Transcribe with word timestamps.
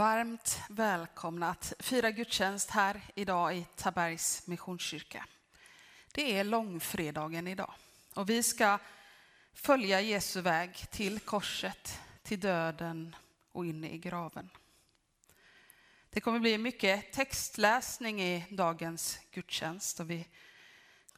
Varmt 0.00 0.60
välkomna 0.68 1.50
att 1.50 1.72
fira 1.78 2.10
gudstjänst 2.10 2.70
här 2.70 3.00
idag 3.14 3.56
i 3.56 3.66
Tabergs 3.76 4.46
Missionskyrka. 4.46 5.26
Det 6.12 6.38
är 6.38 6.44
långfredagen 6.44 7.46
idag 7.46 7.72
och 8.14 8.30
vi 8.30 8.42
ska 8.42 8.78
följa 9.54 10.00
Jesu 10.00 10.40
väg 10.40 10.90
till 10.90 11.20
korset, 11.20 12.00
till 12.22 12.40
döden 12.40 13.16
och 13.52 13.66
in 13.66 13.84
i 13.84 13.98
graven. 13.98 14.50
Det 16.10 16.20
kommer 16.20 16.38
bli 16.38 16.58
mycket 16.58 17.12
textläsning 17.12 18.22
i 18.22 18.44
dagens 18.50 19.20
gudstjänst 19.30 20.00
och 20.00 20.10
vi 20.10 20.28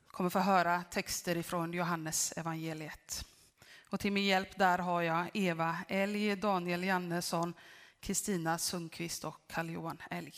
kommer 0.07 0.31
få 0.31 0.39
höra 0.39 0.83
texter 0.83 1.37
ifrån 1.37 1.73
Johannes 1.73 2.33
evangeliet. 2.33 3.25
Och 3.91 4.01
till 4.01 4.13
min 4.13 4.25
hjälp 4.25 4.59
där 4.59 4.79
har 4.79 5.03
jag 5.03 5.31
Eva 5.35 5.79
Elg, 5.89 6.37
Daniel 6.37 6.85
Jannesson, 6.85 7.55
Kristina 8.03 8.59
Sundqvist 8.59 9.25
och 9.25 9.41
Carl-Johan 9.47 10.03
Elg. 10.11 10.35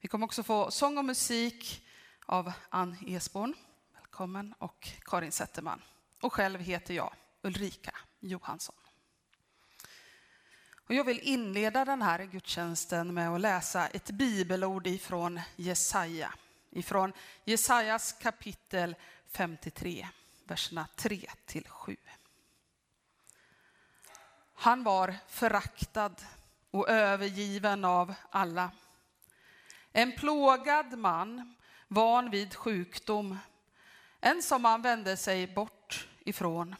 Vi 0.00 0.08
kommer 0.08 0.26
också 0.26 0.42
få 0.42 0.70
sång 0.70 0.98
och 0.98 1.04
musik 1.04 1.86
av 2.26 2.52
Ann 2.68 2.96
Esborn, 3.06 3.54
välkommen, 3.94 4.54
och 4.58 4.88
Karin 5.02 5.32
Zetterman. 5.32 5.82
Och 6.20 6.32
själv 6.32 6.60
heter 6.60 6.94
jag 6.94 7.14
Ulrika 7.42 7.96
Johansson. 8.18 8.74
Och 10.86 10.94
jag 10.94 11.04
vill 11.04 11.20
inleda 11.20 11.84
den 11.84 12.02
här 12.02 12.24
gudstjänsten 12.24 13.14
med 13.14 13.30
att 13.30 13.40
läsa 13.40 13.86
ett 13.86 14.10
bibelord 14.10 14.86
ifrån 14.86 15.40
Jesaja. 15.56 16.34
Ifrån 16.70 17.12
Jesajas 17.44 18.12
kapitel 18.12 18.96
53, 19.26 20.08
verserna 20.44 20.88
3 20.96 21.30
till 21.46 21.68
7. 21.68 21.96
Han 24.62 24.82
var 24.82 25.14
föraktad 25.28 26.14
och 26.70 26.88
övergiven 26.88 27.84
av 27.84 28.14
alla. 28.30 28.70
En 29.92 30.12
plågad 30.12 30.98
man, 30.98 31.54
van 31.88 32.30
vid 32.30 32.54
sjukdom, 32.54 33.38
en 34.20 34.42
som 34.42 34.62
man 34.62 34.82
vände 34.82 35.16
sig 35.16 35.46
bort 35.46 36.08
ifrån. 36.24 36.76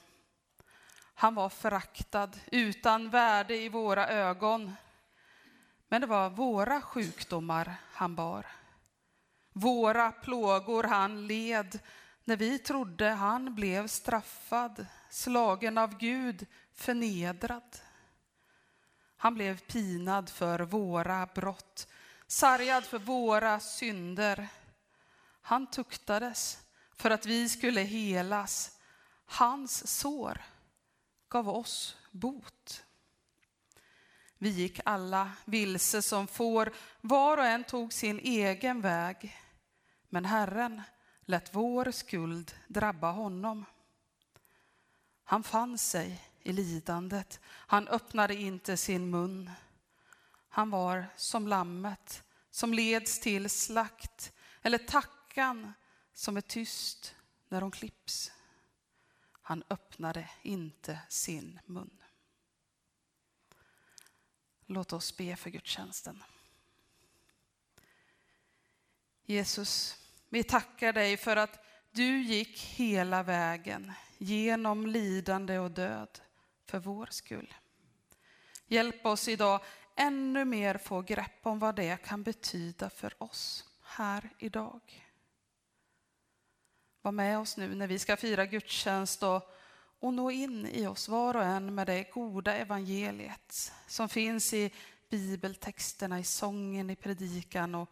Han 1.14 1.34
var 1.34 1.48
föraktad, 1.48 2.31
utan 2.53 3.11
värde 3.11 3.56
i 3.56 3.69
våra 3.69 4.09
ögon. 4.09 4.72
Men 5.89 6.00
det 6.00 6.06
var 6.06 6.31
våra 6.31 6.81
sjukdomar 6.81 7.75
han 7.92 8.15
bar. 8.15 8.47
Våra 9.53 10.12
plågor 10.12 10.84
han 10.84 11.27
led 11.27 11.78
när 12.25 12.37
vi 12.37 12.59
trodde 12.59 13.09
han 13.09 13.55
blev 13.55 13.87
straffad, 13.87 14.87
slagen 15.11 15.78
av 15.78 15.98
Gud, 15.98 16.47
förnedrad. 16.81 17.78
Han 19.17 19.34
blev 19.34 19.61
pinad 19.61 20.28
för 20.31 20.61
våra 20.61 21.27
brott, 21.27 21.89
sargad 22.27 22.84
för 22.84 22.98
våra 22.98 23.61
synder. 23.61 24.48
Han 25.41 25.67
tuktades 25.67 26.59
för 26.97 27.11
att 27.11 27.27
vi 27.27 27.48
skulle 27.48 27.81
helas. 27.81 28.78
Hans 29.25 29.98
sår 29.98 30.42
gav 31.28 31.48
oss 31.48 31.97
bot. 32.11 32.84
Vi 34.39 34.48
gick 34.48 34.81
alla 34.84 35.33
vilse 35.44 36.03
som 36.03 36.27
får, 36.27 36.72
var 37.00 37.39
och 37.39 37.47
en 37.47 37.65
tog 37.65 37.92
sin 37.92 38.19
egen 38.19 38.81
väg. 38.81 39.41
Men 40.09 40.25
Herren 40.25 40.83
lät 41.20 41.55
vår 41.55 41.91
skuld 41.91 42.55
drabba 42.69 43.11
honom. 43.11 43.65
Han 45.25 45.42
fann 45.42 45.78
sig 45.78 46.29
i 46.43 46.53
lidandet. 46.53 47.41
Han 47.45 47.89
öppnade 47.89 48.34
inte 48.34 48.77
sin 48.77 49.11
mun. 49.11 49.51
Han 50.49 50.71
var 50.71 51.06
som 51.17 51.49
lammet 51.49 52.23
som 52.51 52.75
leds 52.75 53.21
till 53.21 53.51
slakt 53.51 54.33
eller 54.62 54.78
tackan 54.78 55.73
som 56.12 56.37
är 56.37 56.41
tyst 56.41 57.15
när 57.49 57.61
hon 57.61 57.71
klipps. 57.71 58.33
Han 59.43 59.65
öppnade 59.71 60.31
inte 60.43 60.99
sin 61.09 61.61
mun. 61.67 62.03
Låt 64.67 64.93
oss 64.93 65.17
be 65.17 65.37
för 65.37 65.51
gudstjänsten. 65.51 66.22
Jesus, 69.22 69.97
vi 70.28 70.45
tackar 70.45 70.93
dig 70.93 71.17
för 71.17 71.37
att 71.37 71.65
du 71.91 72.22
gick 72.22 72.61
hela 72.61 73.22
vägen 73.22 73.93
genom 74.19 74.87
lidande 74.87 75.59
och 75.59 75.71
död 75.71 76.21
för 76.70 76.78
vår 76.78 77.08
skull. 77.10 77.54
Hjälp 78.66 79.06
oss 79.06 79.28
idag 79.28 79.60
ännu 79.97 80.44
mer 80.44 80.78
få 80.78 81.03
grepp 81.03 81.47
om 81.47 81.58
vad 81.58 81.76
det 81.76 81.97
kan 81.97 82.22
betyda 82.22 82.91
för 82.91 83.22
oss 83.22 83.64
här 83.82 84.31
idag. 84.38 84.80
Var 87.03 87.12
med 87.12 87.38
oss 87.38 87.56
nu 87.56 87.75
när 87.75 87.86
vi 87.86 87.98
ska 87.98 88.16
fira 88.16 88.47
gudstjänst 88.47 89.22
och, 89.22 89.50
och 90.00 90.14
nå 90.14 90.30
in 90.30 90.66
i 90.66 90.86
oss 90.86 91.09
var 91.09 91.36
och 91.36 91.44
en 91.44 91.75
med 91.75 91.86
det 91.86 92.10
goda 92.10 92.54
evangeliet 92.54 93.72
som 93.86 94.09
finns 94.09 94.54
i 94.54 94.72
bibeltexterna, 95.09 96.20
i 96.20 96.25
sången, 96.25 96.91
i 96.91 96.97
predikan 96.97 97.75
och 97.75 97.88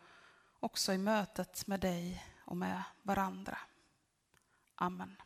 också 0.61 0.93
i 0.93 0.99
mötet 0.99 1.67
med 1.67 1.81
dig 1.81 2.25
och 2.45 2.57
med 2.57 2.83
varandra. 3.03 3.59
Amen. 4.75 5.17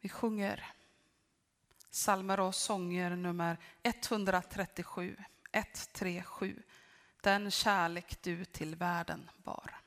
Vi 0.00 0.08
sjunger 0.08 0.66
psalmer 1.90 2.40
och 2.40 2.54
sånger 2.54 3.16
nummer 3.16 3.58
137, 3.82 5.16
137. 5.52 6.62
Den 7.22 7.50
kärlek 7.50 8.22
du 8.22 8.44
till 8.44 8.76
världen 8.76 9.30
bar. 9.36 9.79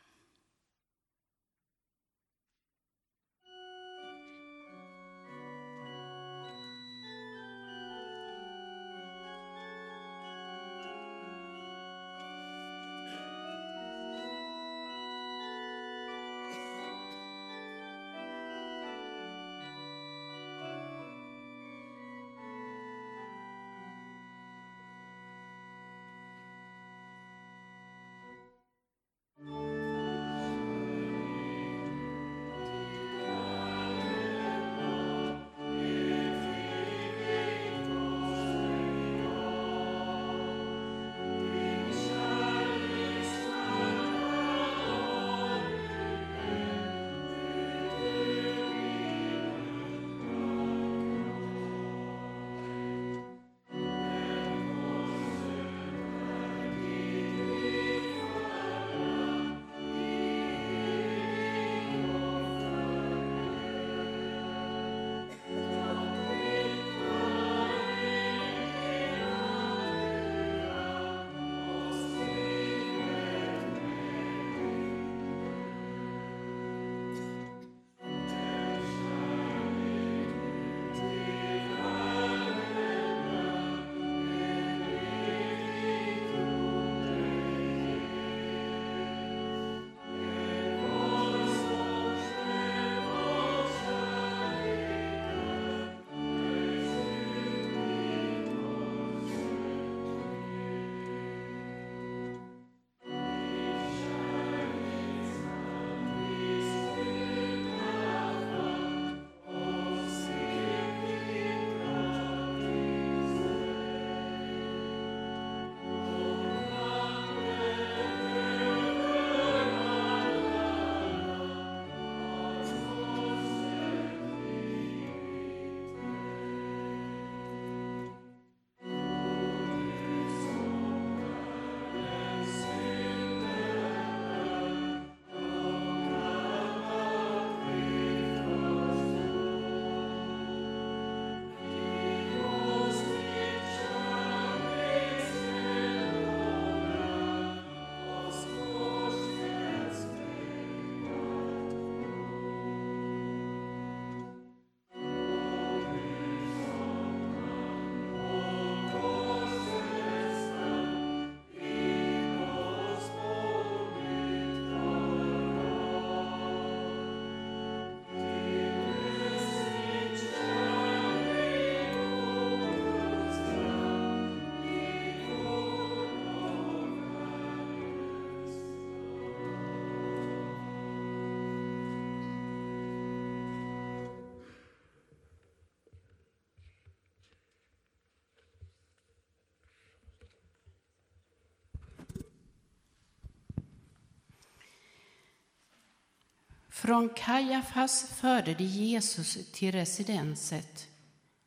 Från 196.83 197.09
Kajafas 197.09 198.19
förde 198.19 198.53
de 198.53 198.63
Jesus 198.63 199.51
till 199.51 199.71
residenset. 199.71 200.87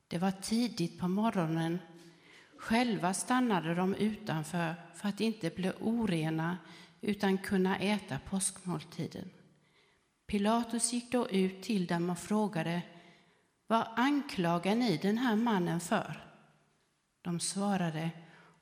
Det 0.08 0.18
var 0.18 0.30
tidigt 0.30 0.98
på 0.98 1.08
morgonen. 1.08 1.78
Själva 2.58 3.14
stannade 3.14 3.74
de 3.74 3.94
utanför 3.94 4.74
för 4.94 5.08
att 5.08 5.20
inte 5.20 5.50
bli 5.50 5.72
orena 5.80 6.58
utan 7.00 7.38
kunna 7.38 7.78
äta 7.78 8.18
påskmåltiden. 8.18 9.30
Pilatus 10.26 10.92
gick 10.92 11.12
då 11.12 11.28
ut 11.28 11.62
till 11.62 11.86
dem 11.86 12.10
och 12.10 12.18
frågade 12.18 12.82
Vad 13.66 13.86
anklagar 13.96 14.74
ni 14.74 14.96
den 14.96 15.18
här 15.18 15.36
mannen 15.36 15.80
för? 15.80 16.26
De 17.22 17.40
svarade 17.40 18.10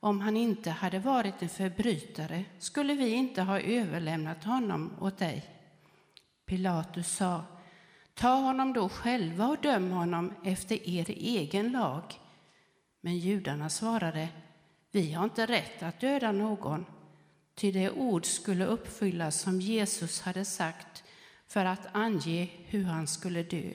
Om 0.00 0.20
han 0.20 0.36
inte 0.36 0.70
hade 0.70 0.98
varit 0.98 1.42
en 1.42 1.48
förbrytare 1.48 2.44
skulle 2.58 2.94
vi 2.94 3.08
inte 3.08 3.42
ha 3.42 3.60
överlämnat 3.60 4.44
honom 4.44 4.92
åt 5.00 5.18
dig. 5.18 5.53
Pilatus 6.46 7.16
sa 7.16 7.44
Ta 8.14 8.28
honom 8.28 8.72
då 8.72 8.88
själva 8.88 9.46
och 9.46 9.58
döm 9.58 9.90
honom 9.90 10.32
efter 10.44 10.88
er 10.88 11.10
egen 11.10 11.72
lag. 11.72 12.02
Men 13.00 13.18
judarna 13.18 13.70
svarade 13.70 14.28
Vi 14.90 15.12
har 15.12 15.24
inte 15.24 15.46
rätt 15.46 15.82
att 15.82 16.00
döda 16.00 16.32
någon 16.32 16.84
ty 17.54 17.72
det 17.72 17.90
ord 17.90 18.26
skulle 18.26 18.66
uppfyllas 18.66 19.40
som 19.40 19.60
Jesus 19.60 20.20
hade 20.20 20.44
sagt 20.44 21.04
för 21.46 21.64
att 21.64 21.86
ange 21.92 22.48
hur 22.66 22.84
han 22.84 23.06
skulle 23.06 23.42
dö. 23.42 23.70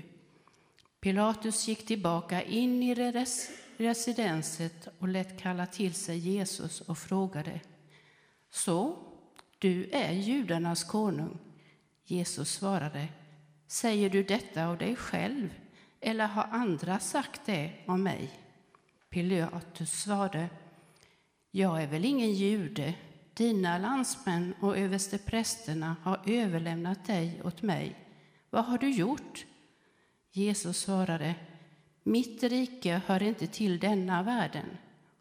Pilatus 0.99 1.67
gick 1.67 1.85
tillbaka 1.85 2.41
in 2.41 2.83
i 2.83 3.23
residenset 3.77 4.87
och 4.99 5.07
lät 5.07 5.41
kalla 5.41 5.65
till 5.65 5.93
sig 5.93 6.17
Jesus 6.17 6.81
och 6.81 6.97
frågade 6.97 7.59
Så, 8.51 8.97
du 9.59 9.89
är 9.91 10.11
judarnas 10.11 10.83
konung? 10.83 11.37
Jesus 12.09 12.51
svarade 12.51 13.07
Säger 13.67 14.09
du 14.09 14.23
detta 14.23 14.67
av 14.67 14.77
dig 14.77 14.95
själv 14.95 15.49
eller 16.01 16.27
har 16.27 16.47
andra 16.51 16.99
sagt 16.99 17.41
det 17.45 17.71
om 17.85 18.03
mig? 18.03 18.39
Pilatus 19.09 20.01
svarade 20.01 20.49
Jag 21.51 21.83
är 21.83 21.87
väl 21.87 22.05
ingen 22.05 22.33
jude 22.33 22.93
dina 23.33 23.77
landsmän 23.77 24.53
och 24.59 24.77
översteprästerna 24.77 25.95
har 26.03 26.19
överlämnat 26.25 27.05
dig 27.05 27.41
åt 27.43 27.61
mig. 27.61 27.95
Vad 28.49 28.65
har 28.65 28.77
du 28.77 28.89
gjort? 28.89 29.45
Jesus 30.31 30.77
svarade, 30.77 31.35
mitt 32.03 32.43
rike 32.43 33.01
hör 33.05 33.23
inte 33.23 33.47
till 33.47 33.79
denna 33.79 34.23
världen. 34.23 34.65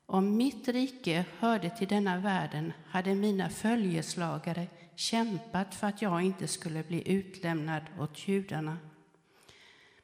Om 0.06 0.36
mitt 0.36 0.68
rike 0.68 1.24
hörde 1.38 1.70
till 1.70 1.88
denna 1.88 2.18
världen 2.18 2.72
hade 2.86 3.14
mina 3.14 3.48
följeslagare 3.48 4.66
kämpat 4.98 5.74
för 5.74 5.86
att 5.86 6.02
jag 6.02 6.22
inte 6.22 6.48
skulle 6.48 6.82
bli 6.82 7.12
utlämnad 7.12 7.82
åt 7.98 8.28
judarna. 8.28 8.78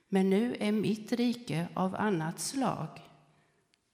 Men 0.09 0.31
nu 0.31 0.57
är 0.61 0.73
mitt 0.73 1.13
rike 1.13 1.69
av 1.75 1.95
annat 1.95 2.41
slag. 2.41 2.89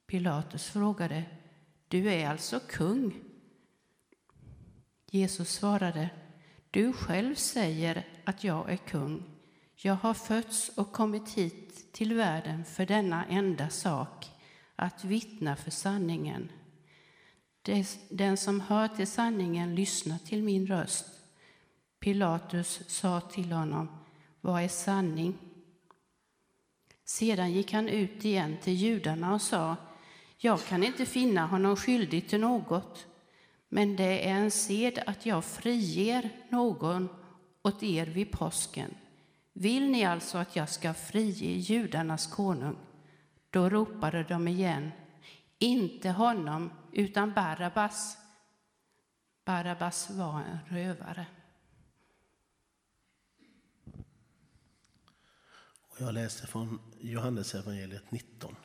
Pilatus 0.06 0.70
frågade, 0.70 1.24
du 1.88 2.12
är 2.12 2.28
alltså 2.28 2.60
kung? 2.68 3.14
Jesus 5.10 5.52
svarade, 5.52 6.10
du 6.70 6.92
själv 6.92 7.34
säger 7.34 8.06
att 8.24 8.44
jag 8.44 8.70
är 8.70 8.76
kung. 8.76 9.22
Jag 9.76 9.94
har 9.94 10.14
fötts 10.14 10.68
och 10.68 10.92
kommit 10.92 11.28
hit 11.28 11.92
till 11.92 12.14
världen 12.14 12.64
för 12.64 12.86
denna 12.86 13.24
enda 13.24 13.68
sak, 13.68 14.26
att 14.76 15.04
vittna 15.04 15.56
för 15.56 15.70
sanningen. 15.70 16.52
Den 18.08 18.36
som 18.36 18.60
hör 18.60 18.88
till 18.88 19.06
sanningen 19.06 19.74
lyssnar 19.74 20.18
till 20.18 20.42
min 20.42 20.66
röst. 20.66 21.06
Pilatus 22.00 22.80
sa 22.86 23.20
till 23.20 23.52
honom, 23.52 23.88
vad 24.40 24.62
är 24.62 24.68
sanning? 24.68 25.38
Sedan 27.04 27.52
gick 27.52 27.72
han 27.72 27.88
ut 27.88 28.24
igen 28.24 28.56
till 28.62 28.74
judarna 28.74 29.34
och 29.34 29.42
sa, 29.42 29.76
jag 30.38 30.64
kan 30.64 30.84
inte 30.84 31.06
finna 31.06 31.46
honom 31.46 31.76
skyldig 31.76 32.28
till 32.28 32.40
något 32.40 33.06
men 33.72 33.96
det 33.96 34.28
är 34.28 34.34
en 34.34 34.50
sed 34.50 35.02
att 35.06 35.26
jag 35.26 35.44
friger 35.44 36.30
någon 36.48 37.08
åt 37.62 37.82
er 37.82 38.06
vid 38.06 38.32
påsken. 38.32 38.94
Vill 39.52 39.90
ni 39.90 40.04
alltså 40.04 40.38
att 40.38 40.56
jag 40.56 40.68
ska 40.68 40.94
frige 40.94 41.46
judarnas 41.46 42.26
konung? 42.26 42.76
Då 43.50 43.68
ropade 43.68 44.22
de 44.22 44.48
igen, 44.48 44.90
inte 45.60 46.10
honom, 46.10 46.70
utan 46.92 47.32
Barabbas. 47.32 48.16
Barabbas 49.44 50.10
var 50.10 50.40
en 50.40 50.58
rövare. 50.68 51.26
Jag 55.98 56.14
läser 56.14 56.46
från 56.46 56.80
Johannesevangeliet 57.00 58.10
19. 58.10 58.56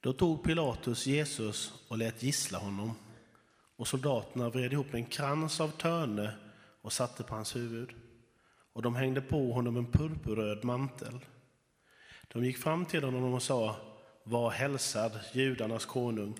Då 0.00 0.12
tog 0.12 0.44
Pilatus 0.44 1.06
Jesus 1.06 1.72
och 1.88 1.98
lät 1.98 2.22
gissla 2.22 2.58
honom 2.58 2.94
och 3.76 3.88
soldaterna 3.88 4.50
vred 4.50 4.72
ihop 4.72 4.94
en 4.94 5.04
krans 5.04 5.60
av 5.60 5.68
törne 5.68 6.34
och 6.82 6.92
satte 6.92 7.22
på 7.22 7.34
hans 7.34 7.56
huvud. 7.56 7.90
Och 8.72 8.82
de 8.82 8.96
hängde 8.96 9.20
på 9.20 9.52
honom 9.52 9.76
en 9.76 9.92
purpurröd 9.92 10.64
mantel. 10.64 11.24
De 12.32 12.44
gick 12.44 12.58
fram 12.58 12.86
till 12.86 13.04
honom 13.04 13.34
och 13.34 13.42
sa, 13.42 13.76
var 14.28 14.50
hälsad, 14.50 15.20
judarnas 15.32 15.86
konung. 15.86 16.38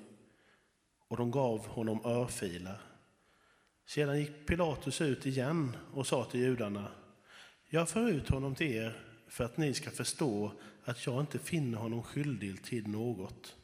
Och 1.08 1.16
de 1.16 1.30
gav 1.30 1.66
honom 1.66 2.00
örfilar. 2.04 2.80
Sedan 3.86 4.18
gick 4.18 4.46
Pilatus 4.46 5.00
ut 5.00 5.26
igen 5.26 5.76
och 5.92 6.06
sa 6.06 6.24
till 6.24 6.40
judarna, 6.40 6.88
jag 7.70 7.88
för 7.88 8.08
ut 8.08 8.28
honom 8.28 8.54
till 8.54 8.76
er 8.76 8.96
för 9.28 9.44
att 9.44 9.56
ni 9.56 9.74
ska 9.74 9.90
förstå 9.90 10.52
att 10.84 11.06
jag 11.06 11.20
inte 11.20 11.38
finner 11.38 11.78
honom 11.78 12.02
skyldig 12.02 12.64
till 12.64 12.88
något. 12.88 13.56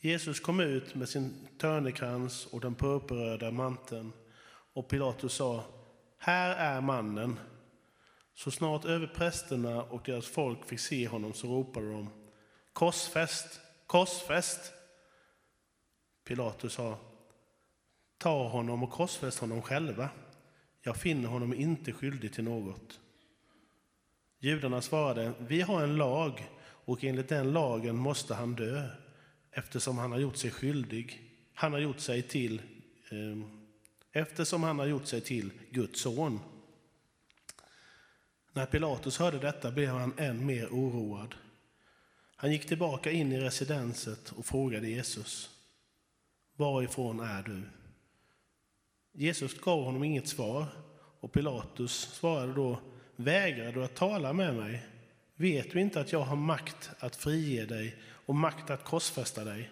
Jesus 0.00 0.40
kom 0.40 0.60
ut 0.60 0.94
med 0.94 1.08
sin 1.08 1.48
törnekrans 1.58 2.46
och 2.46 2.60
den 2.60 2.74
purpurröda 2.74 3.50
manteln 3.50 4.12
och 4.72 4.88
Pilatus 4.88 5.32
sa, 5.32 5.64
här 6.18 6.56
är 6.56 6.80
mannen. 6.80 7.38
Så 8.34 8.50
snart 8.50 8.84
överprästerna 8.84 9.82
och 9.82 10.02
deras 10.04 10.26
folk 10.26 10.66
fick 10.66 10.80
se 10.80 11.08
honom 11.08 11.32
så 11.32 11.46
ropade 11.48 11.92
de, 11.92 12.25
korsfäst, 12.76 13.60
korsfäst. 13.86 14.72
Pilatus 16.24 16.72
sa, 16.72 16.98
ta 18.18 18.48
honom 18.48 18.82
och 18.82 18.90
korsfäst 18.90 19.38
honom 19.38 19.62
själva. 19.62 20.08
Jag 20.82 20.96
finner 20.96 21.28
honom 21.28 21.54
inte 21.54 21.92
skyldig 21.92 22.34
till 22.34 22.44
något. 22.44 23.00
Judarna 24.38 24.82
svarade, 24.82 25.32
vi 25.38 25.60
har 25.60 25.82
en 25.82 25.96
lag 25.96 26.48
och 26.60 27.04
enligt 27.04 27.28
den 27.28 27.52
lagen 27.52 27.96
måste 27.96 28.34
han 28.34 28.54
dö 28.54 28.88
eftersom 29.50 29.98
han 29.98 30.12
har 30.12 30.18
gjort 30.18 30.36
sig 30.36 30.50
skyldig. 30.50 31.22
Han 31.54 31.72
har 31.72 31.80
gjort 31.80 32.00
sig 32.00 32.22
till, 32.22 32.62
eh, 33.10 33.46
eftersom 34.12 34.62
han 34.62 34.78
har 34.78 34.86
gjort 34.86 35.06
sig 35.06 35.20
till 35.20 35.50
Guds 35.70 36.00
son. 36.00 36.40
När 38.52 38.66
Pilatus 38.66 39.18
hörde 39.18 39.38
detta 39.38 39.70
blev 39.70 39.90
han 39.90 40.18
än 40.18 40.46
mer 40.46 40.66
oroad. 40.66 41.34
Han 42.36 42.52
gick 42.52 42.66
tillbaka 42.66 43.10
in 43.10 43.32
i 43.32 43.40
residenset 43.40 44.32
och 44.32 44.46
frågade 44.46 44.88
Jesus. 44.88 45.50
Varifrån 46.56 47.20
är 47.20 47.42
du? 47.42 47.62
Jesus 49.12 49.60
gav 49.60 49.84
honom 49.84 50.04
inget 50.04 50.28
svar 50.28 50.66
och 51.20 51.32
Pilatus 51.32 51.92
svarade 51.92 52.54
då, 52.54 52.78
vägrar 53.16 53.72
du 53.72 53.84
att 53.84 53.94
tala 53.94 54.32
med 54.32 54.54
mig? 54.54 54.86
Vet 55.34 55.72
du 55.72 55.80
inte 55.80 56.00
att 56.00 56.12
jag 56.12 56.20
har 56.20 56.36
makt 56.36 56.90
att 56.98 57.16
frige 57.16 57.66
dig 57.66 57.96
och 58.02 58.34
makt 58.34 58.70
att 58.70 58.84
korsfästa 58.84 59.44
dig? 59.44 59.70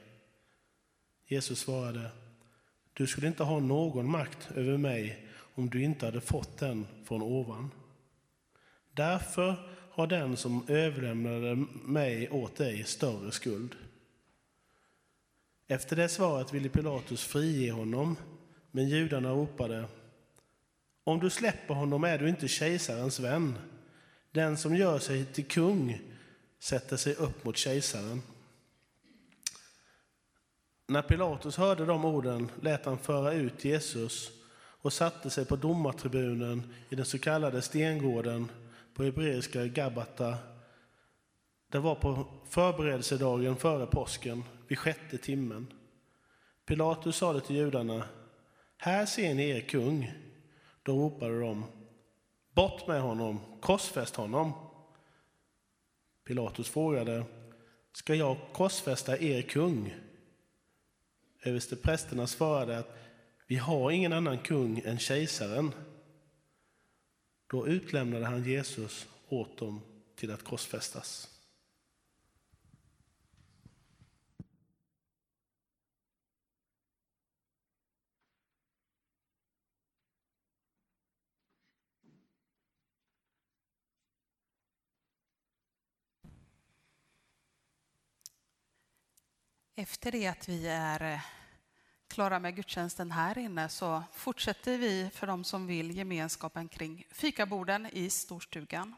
Jesus 1.27 1.59
svarade, 1.59 2.11
du 2.93 3.07
skulle 3.07 3.27
inte 3.27 3.43
ha 3.43 3.61
någon 3.61 4.11
makt 4.11 4.51
över 4.55 4.77
mig 4.77 5.29
om 5.55 5.71
du 5.71 5.83
inte 5.83 6.07
hade 6.07 6.21
fått 6.21 6.59
den 6.59 6.87
från 7.05 7.23
ovan. 7.23 7.71
Därför 8.93 9.74
har 9.95 10.07
den 10.07 10.37
som 10.37 10.65
överlämnade 10.69 11.65
mig 11.85 12.31
åt 12.31 12.57
dig 12.57 12.85
större 12.85 13.33
skuld. 13.33 13.75
Efter 15.67 15.97
det 15.97 16.09
svaret 16.09 16.53
ville 16.53 16.69
Pilatus 16.69 17.25
frige 17.25 17.73
honom, 17.73 18.17
men 18.71 18.89
judarna 18.89 19.31
ropade, 19.31 19.85
om 21.05 21.21
du 21.21 21.31
släpper 21.31 21.75
honom 21.75 22.05
är 22.05 22.19
du 22.19 22.29
inte 22.29 22.49
kejsarens 22.49 23.21
vän. 23.21 23.59
Den 24.33 24.57
som 24.57 24.77
gör 24.77 24.99
sig 24.99 25.25
till 25.25 25.45
kung 25.45 26.01
sätter 26.59 26.97
sig 26.97 27.15
upp 27.15 27.45
mot 27.45 27.57
kejsaren. 27.57 28.23
När 30.87 31.03
Pilatus 31.03 31.57
hörde 31.57 31.85
de 31.85 32.05
orden 32.05 32.51
lät 32.61 32.85
han 32.85 32.99
föra 32.99 33.33
ut 33.33 33.65
Jesus 33.65 34.31
och 34.57 34.93
satte 34.93 35.31
sig 35.31 35.45
på 35.45 35.57
domartribunen 35.57 36.73
i 36.89 36.95
den 36.95 37.05
så 37.05 37.19
kallade 37.19 37.63
stengården 37.63 38.49
på 38.95 39.03
hebreiska 39.03 39.67
Gabata. 39.67 40.39
Det 41.69 41.79
var 41.79 41.95
på 41.95 42.27
förberedelsedagen 42.49 43.57
före 43.57 43.87
påsken, 43.87 44.45
vid 44.69 44.79
sjätte 44.79 45.19
timmen. 45.19 45.67
Pilatus 46.67 47.17
sade 47.17 47.41
till 47.41 47.57
judarna, 47.57 48.09
här 48.77 49.07
ser 49.07 49.35
ni 49.35 49.49
er 49.49 49.61
kung. 49.61 50.13
Då 50.83 50.93
ropade 50.93 51.41
de, 51.41 51.65
Bort 52.53 52.87
med 52.87 53.01
honom, 53.01 53.41
korsfäst 53.61 54.17
honom. 54.17 54.53
Pilatus 56.25 56.69
frågade, 56.69 57.25
ska 57.93 58.15
jag 58.15 58.37
korsfästa 58.53 59.19
er 59.19 59.43
kung? 59.43 59.95
Översteprästerna 61.43 62.27
svarade 62.27 62.79
att 62.79 62.97
vi 63.47 63.57
har 63.57 63.91
ingen 63.91 64.13
annan 64.13 64.39
kung 64.39 64.83
än 64.85 64.99
kejsaren. 64.99 65.73
Då 67.55 67.69
utlämnade 67.69 68.27
han 68.27 68.45
Jesus 68.45 69.09
åt 69.29 69.59
dem 69.59 69.81
till 70.17 70.31
att 70.31 70.43
korsfästas. 70.43 71.29
Efter 89.75 90.13
det 90.13 90.27
att 90.27 90.49
vi 90.49 90.69
är 90.69 91.21
klara 92.15 92.39
med 92.39 92.57
gudstjänsten 92.57 93.11
här 93.11 93.39
inne 93.39 93.69
så 93.69 94.03
fortsätter 94.13 94.79
vi 94.79 95.11
för 95.15 95.27
de 95.27 95.45
som 95.45 95.67
vill 95.67 95.97
gemenskapen 95.97 96.69
kring 96.69 97.07
fikaborden 97.11 97.89
i 97.93 98.11
storstugan. 98.11 98.95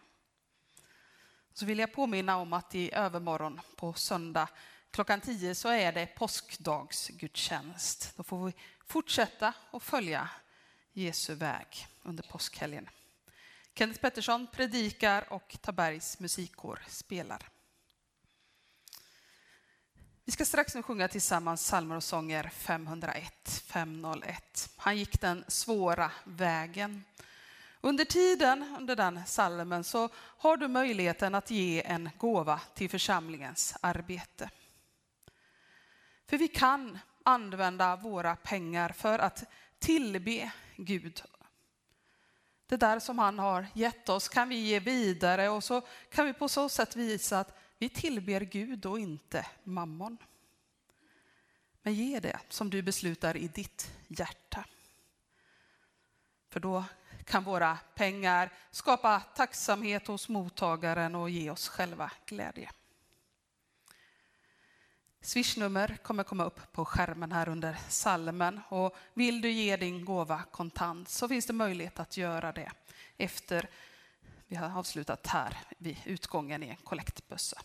Så 1.52 1.66
vill 1.66 1.78
jag 1.78 1.92
påminna 1.92 2.36
om 2.36 2.52
att 2.52 2.74
i 2.74 2.94
övermorgon 2.94 3.60
på 3.76 3.92
söndag 3.92 4.48
klockan 4.90 5.20
10 5.20 5.54
så 5.54 5.68
är 5.68 5.92
det 5.92 6.06
påskdagsgudstjänst. 6.06 8.12
Då 8.16 8.22
får 8.22 8.46
vi 8.46 8.52
fortsätta 8.86 9.52
att 9.70 9.82
följa 9.82 10.28
Jesu 10.92 11.34
väg 11.34 11.86
under 12.02 12.22
påskhelgen. 12.22 12.88
Kenneth 13.74 14.00
Pettersson 14.00 14.46
predikar 14.46 15.32
och 15.32 15.56
Tabergs 15.60 16.20
musikkår 16.20 16.82
spelar. 16.88 17.55
Vi 20.28 20.32
ska 20.32 20.44
strax 20.44 20.74
nu 20.74 20.82
sjunga 20.82 21.08
tillsammans 21.08 21.62
psalmer 21.62 21.96
och 21.96 22.04
sånger 22.04 22.50
501, 22.54 23.62
501. 23.66 24.70
Han 24.76 24.96
gick 24.96 25.20
den 25.20 25.44
svåra 25.48 26.10
vägen. 26.24 27.04
Under 27.80 28.04
tiden, 28.04 28.76
under 28.78 28.96
den 28.96 29.26
salmen, 29.26 29.84
så 29.84 30.08
har 30.16 30.56
du 30.56 30.68
möjligheten 30.68 31.34
att 31.34 31.50
ge 31.50 31.82
en 31.82 32.10
gåva 32.18 32.60
till 32.74 32.90
församlingens 32.90 33.76
arbete. 33.80 34.50
För 36.26 36.38
vi 36.38 36.48
kan 36.48 36.98
använda 37.24 37.96
våra 37.96 38.36
pengar 38.36 38.88
för 38.88 39.18
att 39.18 39.44
tillbe 39.78 40.50
Gud. 40.76 41.22
Det 42.66 42.76
där 42.76 42.98
som 42.98 43.18
han 43.18 43.38
har 43.38 43.66
gett 43.74 44.08
oss 44.08 44.28
kan 44.28 44.48
vi 44.48 44.56
ge 44.56 44.80
vidare 44.80 45.48
och 45.48 45.64
så 45.64 45.82
kan 46.10 46.26
vi 46.26 46.32
på 46.32 46.48
så 46.48 46.68
sätt 46.68 46.96
visa 46.96 47.40
att 47.40 47.56
vi 47.78 47.88
tillber 47.88 48.40
Gud 48.40 48.86
och 48.86 48.98
inte 48.98 49.46
mammon. 49.64 50.18
Men 51.82 51.94
ge 51.94 52.20
det 52.20 52.40
som 52.48 52.70
du 52.70 52.82
beslutar 52.82 53.36
i 53.36 53.48
ditt 53.48 53.92
hjärta. 54.08 54.64
För 56.48 56.60
då 56.60 56.84
kan 57.24 57.44
våra 57.44 57.78
pengar 57.94 58.52
skapa 58.70 59.20
tacksamhet 59.20 60.06
hos 60.06 60.28
mottagaren 60.28 61.14
och 61.14 61.30
ge 61.30 61.50
oss 61.50 61.68
själva 61.68 62.12
glädje. 62.26 62.70
Swishnummer 65.20 65.96
kommer 66.02 66.22
komma 66.22 66.44
upp 66.44 66.72
på 66.72 66.84
skärmen 66.84 67.32
här 67.32 67.48
under 67.48 67.76
salmen 67.88 68.60
och 68.68 68.96
vill 69.14 69.40
du 69.40 69.50
ge 69.50 69.76
din 69.76 70.04
gåva 70.04 70.42
kontant 70.50 71.08
så 71.08 71.28
finns 71.28 71.46
det 71.46 71.52
möjlighet 71.52 72.00
att 72.00 72.16
göra 72.16 72.52
det 72.52 72.72
efter 73.16 73.68
vi 74.46 74.56
har 74.56 74.78
avslutat 74.78 75.26
här 75.26 75.58
vid 75.78 75.96
utgången 76.04 76.62
i 76.62 76.68
en 76.68 76.76
kollektbössa. 76.76 77.62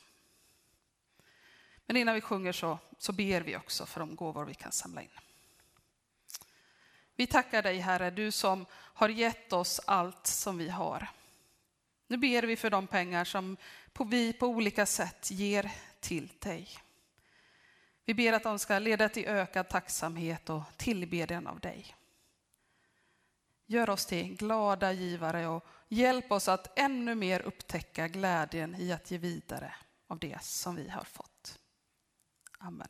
Men 1.85 1.97
innan 1.97 2.15
vi 2.15 2.21
sjunger 2.21 2.51
så, 2.51 2.79
så 2.97 3.13
ber 3.13 3.41
vi 3.41 3.57
också 3.57 3.85
för 3.85 3.99
de 3.99 4.15
gåvor 4.15 4.45
vi 4.45 4.53
kan 4.53 4.71
samla 4.71 5.01
in. 5.01 5.09
Vi 7.15 7.27
tackar 7.27 7.63
dig 7.63 7.77
Herre, 7.77 8.11
du 8.11 8.31
som 8.31 8.65
har 8.73 9.09
gett 9.09 9.53
oss 9.53 9.81
allt 9.85 10.27
som 10.27 10.57
vi 10.57 10.69
har. 10.69 11.07
Nu 12.07 12.17
ber 12.17 12.43
vi 12.43 12.55
för 12.55 12.69
de 12.69 12.87
pengar 12.87 13.25
som 13.25 13.57
vi 14.09 14.33
på 14.33 14.47
olika 14.47 14.85
sätt 14.85 15.31
ger 15.31 15.71
till 15.99 16.29
dig. 16.39 16.69
Vi 18.05 18.13
ber 18.13 18.33
att 18.33 18.43
de 18.43 18.59
ska 18.59 18.79
leda 18.79 19.09
till 19.09 19.25
ökad 19.25 19.69
tacksamhet 19.69 20.49
och 20.49 20.63
tillbedjan 20.77 21.47
av 21.47 21.59
dig. 21.59 21.95
Gör 23.71 23.89
oss 23.89 24.05
till 24.05 24.35
glada 24.37 24.91
givare 24.91 25.47
och 25.47 25.65
hjälp 25.87 26.31
oss 26.31 26.47
att 26.47 26.79
ännu 26.79 27.15
mer 27.15 27.41
upptäcka 27.41 28.07
glädjen 28.07 28.75
i 28.75 28.91
att 28.91 29.11
ge 29.11 29.17
vidare 29.17 29.75
av 30.07 30.19
det 30.19 30.43
som 30.43 30.75
vi 30.75 30.89
har 30.89 31.03
fått. 31.03 31.59
Amen. 32.59 32.87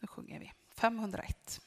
Nu 0.00 0.08
sjunger 0.08 0.40
vi 0.40 0.52
501. 0.74 1.60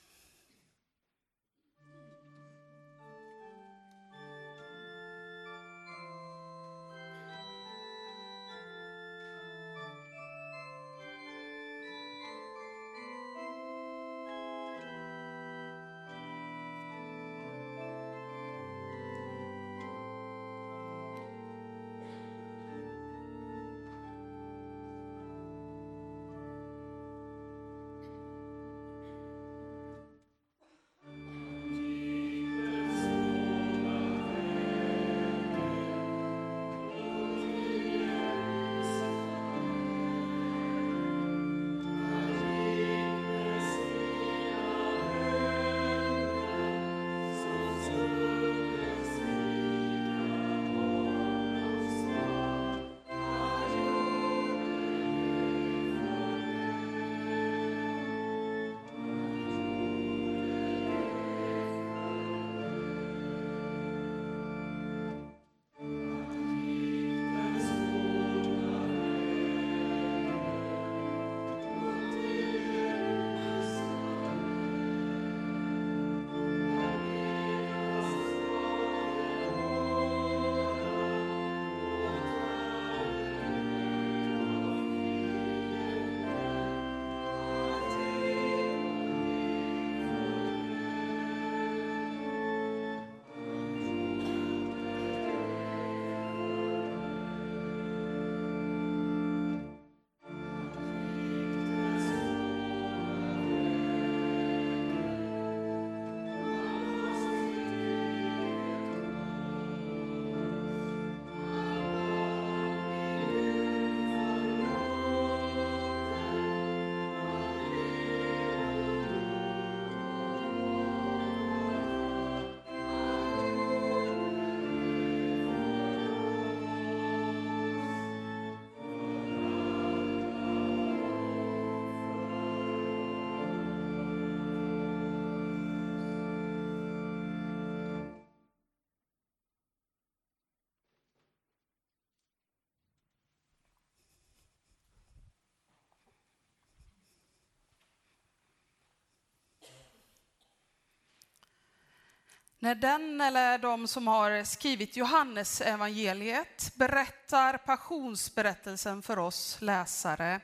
När 152.64 152.76
den 152.76 153.22
eller 153.22 153.58
de 153.58 153.88
som 153.88 154.08
har 154.08 154.44
skrivit 154.44 154.98
Johannes 154.98 155.62
evangeliet 155.62 156.72
berättar 156.76 157.58
passionsberättelsen 157.58 159.02
för 159.02 159.20
oss 159.20 159.58
läsare 159.62 160.42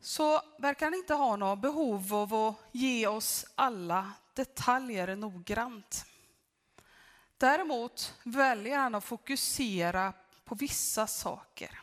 så 0.00 0.42
verkar 0.58 0.86
han 0.86 0.94
inte 0.94 1.14
ha 1.14 1.36
något 1.36 1.58
behov 1.58 2.14
av 2.14 2.34
att 2.34 2.56
ge 2.72 3.06
oss 3.06 3.46
alla 3.54 4.12
detaljer 4.34 5.16
noggrant. 5.16 6.04
Däremot 7.38 8.14
väljer 8.22 8.78
han 8.78 8.94
att 8.94 9.04
fokusera 9.04 10.12
på 10.44 10.54
vissa 10.54 11.06
saker. 11.06 11.80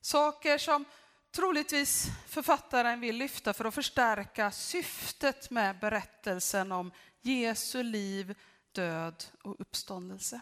Saker 0.00 0.58
som 0.58 0.84
troligtvis 1.30 2.06
författaren 2.26 3.00
vill 3.00 3.16
lyfta 3.16 3.52
för 3.52 3.64
att 3.64 3.74
förstärka 3.74 4.50
syftet 4.50 5.50
med 5.50 5.78
berättelsen 5.78 6.72
om 6.72 6.92
Jesu 7.24 7.82
liv, 7.82 8.34
död 8.72 9.24
och 9.42 9.60
uppståndelse. 9.60 10.40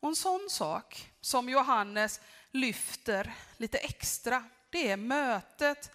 Och 0.00 0.08
en 0.08 0.16
sån 0.16 0.46
sak 0.50 1.12
som 1.20 1.48
Johannes 1.48 2.20
lyfter 2.50 3.34
lite 3.56 3.78
extra, 3.78 4.44
det 4.70 4.90
är 4.90 4.96
mötet 4.96 5.90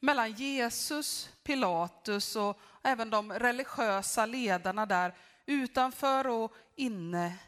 mellan 0.00 0.32
Jesus, 0.32 1.30
Pilatus 1.42 2.36
och 2.36 2.60
även 2.82 3.10
de 3.10 3.32
religiösa 3.32 4.26
ledarna 4.26 4.86
där 4.86 5.14
utanför 5.46 6.26
och 6.26 6.54
inne 6.76 7.38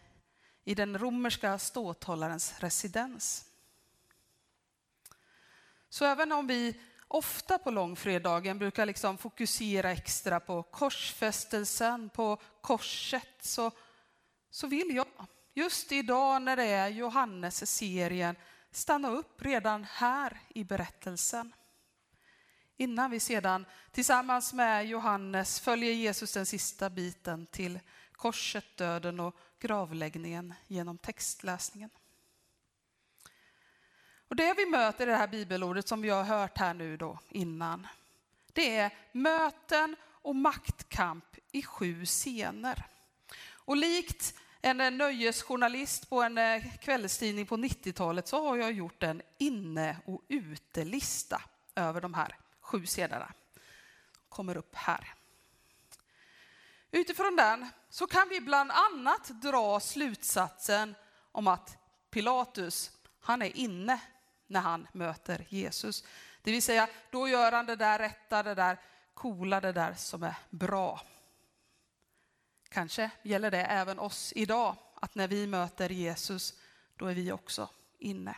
i 0.65 0.75
den 0.75 0.99
romerska 0.99 1.59
ståthållarens 1.59 2.55
residens. 2.59 3.45
Så 5.89 6.05
även 6.05 6.33
om 6.33 6.47
vi 6.47 6.81
ofta 7.15 7.59
på 7.59 7.71
långfredagen 7.71 8.59
brukar 8.59 8.87
liksom 8.87 9.19
fokusera 9.19 9.93
extra 9.93 10.41
på 10.41 10.63
korsfästelsen, 10.63 12.11
på 12.11 12.39
korset, 12.61 13.29
så, 13.41 13.71
så 14.51 14.67
vill 14.67 14.97
jag 14.97 15.07
just 15.55 15.93
idag 15.93 16.43
när 16.43 16.57
det 16.57 16.65
är 16.65 16.89
Johannes-serien 16.89 18.37
stanna 18.71 19.11
upp 19.11 19.43
redan 19.43 19.85
här 19.85 20.41
i 20.55 20.65
berättelsen. 20.65 21.53
Innan 22.77 23.11
vi 23.11 23.21
sedan 23.21 23.67
tillsammans 23.93 24.53
med 24.53 24.87
Johannes 24.87 25.61
följer 25.61 25.93
Jesus 25.93 26.33
den 26.33 26.47
sista 26.47 26.91
biten 26.91 27.47
till 27.47 27.81
korset, 28.13 28.77
döden 28.77 29.21
och 29.21 29.37
gravläggningen 29.61 30.55
genom 30.67 30.99
textläsningen. 30.99 31.91
Och 34.35 34.39
det 34.39 34.55
vi 34.55 34.67
möter 34.67 35.07
i 35.07 35.11
det 35.11 35.17
här 35.17 35.27
bibelordet 35.27 35.89
som 35.89 36.03
vi 36.03 36.11
har 36.11 36.25
hört 36.25 36.59
här 36.59 36.75
nu 36.75 36.97
då 36.97 37.19
innan, 37.31 37.87
det 38.53 38.77
är 38.77 38.91
möten 39.13 39.97
och 40.07 40.37
maktkamp 40.37 41.25
i 41.53 41.63
sju 41.63 42.05
scener. 42.05 42.87
Och 43.51 43.77
likt 43.77 44.35
en 44.61 44.81
eh, 44.81 44.91
nöjesjournalist 44.91 46.11
på 46.11 46.23
en 46.23 46.39
eh, 46.39 46.63
kvällstidning 46.81 47.47
på 47.47 47.57
90-talet 47.57 48.29
så 48.29 48.49
har 48.49 48.57
jag 48.57 48.73
gjort 48.73 49.03
en 49.03 49.23
inne 49.39 49.97
och 50.07 50.23
utelista 50.29 51.43
över 51.75 52.01
de 52.01 52.15
här 52.15 52.37
sju 52.61 52.87
scenerna. 52.87 53.33
Kommer 54.29 54.57
upp 54.57 54.75
här. 54.75 55.15
Utifrån 56.91 57.37
den 57.37 57.67
så 57.91 58.07
kan 58.07 58.29
vi 58.29 58.41
bland 58.41 58.71
annat 58.71 59.29
dra 59.29 59.81
slutsatsen 59.81 60.95
om 61.33 61.47
att 61.47 61.77
Pilatus, 62.11 62.91
han 63.21 63.43
är 63.43 63.57
inne 63.57 64.01
när 64.47 64.61
han 64.61 64.87
möter 64.93 65.47
Jesus. 65.49 66.05
Det 66.43 66.53
vill 66.53 66.63
säga, 66.63 66.89
då 67.11 67.29
gör 67.29 67.53
han 67.53 67.67
det 67.67 67.77
där 67.77 67.99
rätta, 67.99 68.43
det 68.43 68.55
där 68.55 68.79
coola, 69.15 69.61
det 69.61 69.73
där 69.73 69.95
som 69.95 70.23
är 70.23 70.35
bra. 70.51 71.01
Kanske 72.69 73.11
gäller 73.23 73.51
det 73.51 73.65
även 73.65 73.99
oss 73.99 74.33
idag, 74.37 74.77
att 74.95 75.15
när 75.15 75.29
vi 75.29 75.47
möter 75.47 75.89
Jesus, 75.89 76.55
då 76.97 77.07
är 77.07 77.15
vi 77.15 77.33
också 77.33 77.69
inne. 77.99 78.37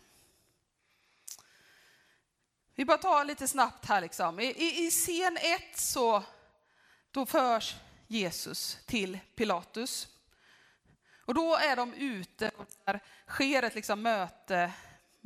Vi 2.75 2.85
bara 2.85 2.99
tar 2.99 3.25
lite 3.25 3.49
snabbt 3.49 3.85
här 3.85 4.01
liksom. 4.01 4.40
I, 4.40 4.45
i, 4.45 4.87
i 4.87 4.90
scen 4.90 5.37
1 5.37 5.79
så 5.79 6.23
då 7.11 7.27
förs 7.27 7.77
Jesus 8.07 8.79
till 8.87 9.19
Pilatus. 9.35 10.09
Och 11.27 11.35
då 11.35 11.57
är 11.57 11.77
de 11.77 11.95
ute 11.95 12.51
och 12.57 12.66
där 12.85 13.01
sker 13.27 13.62
ett 13.62 13.75
liksom 13.75 14.03
möte 14.03 14.73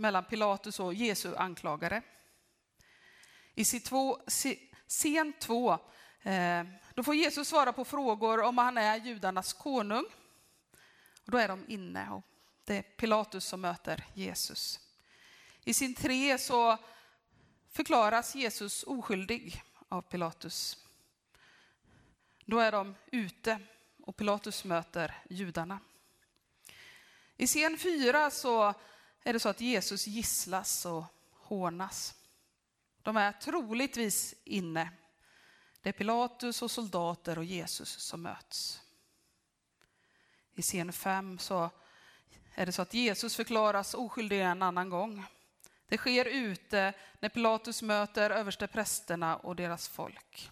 mellan 0.01 0.25
Pilatus 0.25 0.81
och 0.81 0.95
Jesu 0.95 1.37
anklagare. 1.37 2.03
I 3.55 3.65
scen 4.89 5.33
2 5.41 5.79
eh, 6.23 6.65
då 6.95 7.03
får 7.03 7.15
Jesus 7.15 7.49
svara 7.49 7.73
på 7.73 7.85
frågor 7.85 8.43
om 8.43 8.59
han 8.59 8.79
är 8.79 8.97
judarnas 8.97 9.53
konung. 9.53 10.05
Och 11.25 11.31
då 11.31 11.39
är 11.39 11.49
de 11.49 11.65
inne 11.69 12.11
och 12.11 12.25
det 12.65 12.77
är 12.77 12.83
Pilatus 12.83 13.45
som 13.45 13.61
möter 13.61 14.05
Jesus. 14.15 14.81
I 15.65 15.73
scen 15.73 15.95
tre 15.95 16.39
så 16.39 16.79
förklaras 17.71 18.35
Jesus 18.35 18.83
oskyldig 18.83 19.63
av 19.89 20.03
Pilatus. 20.03 20.87
Då 22.45 22.59
är 22.59 22.73
de 22.73 22.95
ute 23.07 23.61
och 24.03 24.17
Pilatus 24.17 24.65
möter 24.65 25.15
judarna. 25.31 25.79
I 27.37 27.47
scen 27.47 27.79
4 27.79 28.31
så 28.31 28.75
är 29.25 29.33
det 29.33 29.41
så 29.41 29.49
att 29.49 29.61
Jesus 29.61 30.07
gisslas 30.07 30.87
och 30.87 31.05
hånas. 31.33 32.15
De 33.03 33.17
är 33.17 33.33
troligtvis 33.33 34.35
inne. 34.45 34.91
Det 35.83 35.89
är 35.89 35.93
Pilatus 35.93 36.63
och 36.63 36.71
soldater 36.71 37.39
och 37.39 37.45
Jesus 37.45 37.89
som 37.89 38.23
möts. 38.23 38.81
I 40.55 40.63
scen 40.63 40.93
5 40.93 41.39
så 41.39 41.71
är 42.55 42.67
det 42.67 42.73
så 42.73 42.83
att 42.83 42.95
Jesus 42.95 43.37
förklaras 43.37 43.95
oskyldig 43.95 44.41
en 44.41 44.63
annan 44.63 44.91
gång. 44.91 45.25
Det 45.89 45.97
sker 45.97 46.25
ute 46.25 46.93
när 47.21 47.29
Pilatus 47.29 47.83
möter 47.83 48.31
översteprästerna 48.31 49.37
och 49.37 49.57
deras 49.57 49.89
folk. 49.89 50.51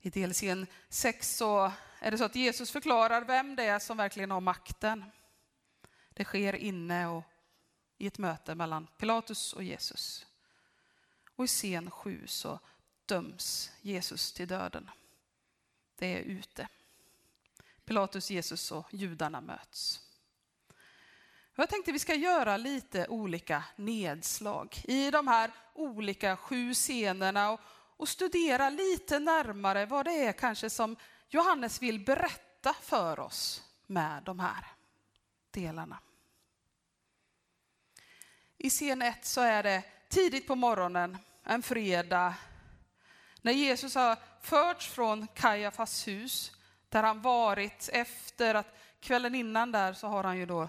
I 0.00 0.10
delscen 0.10 0.66
6 0.88 1.36
så 1.36 1.72
är 2.00 2.10
det 2.10 2.18
så 2.18 2.24
att 2.24 2.34
Jesus 2.34 2.70
förklarar 2.70 3.24
vem 3.24 3.56
det 3.56 3.64
är 3.64 3.78
som 3.78 3.96
verkligen 3.96 4.30
har 4.30 4.40
makten. 4.40 5.04
Det 6.18 6.24
sker 6.24 6.56
inne 6.56 7.06
och 7.06 7.24
i 7.98 8.06
ett 8.06 8.18
möte 8.18 8.54
mellan 8.54 8.86
Pilatus 8.86 9.52
och 9.52 9.62
Jesus. 9.62 10.26
Och 11.36 11.44
i 11.44 11.46
scen 11.46 11.90
7 11.90 12.26
så 12.26 12.60
döms 13.06 13.72
Jesus 13.80 14.32
till 14.32 14.48
döden. 14.48 14.90
Det 15.94 16.06
är 16.06 16.20
ute. 16.20 16.68
Pilatus, 17.84 18.30
Jesus 18.30 18.72
och 18.72 18.94
judarna 18.94 19.40
möts. 19.40 20.00
Jag 21.54 21.68
tänkte 21.68 21.92
vi 21.92 21.98
ska 21.98 22.14
göra 22.14 22.56
lite 22.56 23.06
olika 23.08 23.64
nedslag 23.76 24.82
i 24.84 25.10
de 25.10 25.28
här 25.28 25.50
olika 25.74 26.36
sju 26.36 26.74
scenerna 26.74 27.50
och, 27.50 27.60
och 27.96 28.08
studera 28.08 28.70
lite 28.70 29.18
närmare 29.18 29.86
vad 29.86 30.04
det 30.04 30.24
är 30.26 30.32
kanske 30.32 30.70
som 30.70 30.96
Johannes 31.28 31.82
vill 31.82 32.04
berätta 32.04 32.72
för 32.72 33.20
oss 33.20 33.62
med 33.86 34.22
de 34.22 34.38
här 34.38 34.66
delarna. 35.50 35.98
I 38.58 38.70
scen 38.70 39.02
1 39.02 39.24
så 39.24 39.40
är 39.40 39.62
det 39.62 39.82
tidigt 40.08 40.46
på 40.46 40.54
morgonen, 40.54 41.18
en 41.44 41.62
fredag, 41.62 42.34
när 43.42 43.52
Jesus 43.52 43.94
har 43.94 44.16
förts 44.40 44.88
från 44.88 45.26
Kajafas 45.26 46.08
hus, 46.08 46.52
där 46.88 47.02
han 47.02 47.22
varit 47.22 47.88
efter 47.92 48.54
att 48.54 48.78
kvällen 49.00 49.34
innan 49.34 49.72
där 49.72 49.92
så 49.92 50.06
har 50.06 50.24
han 50.24 50.38
ju 50.38 50.46
då 50.46 50.68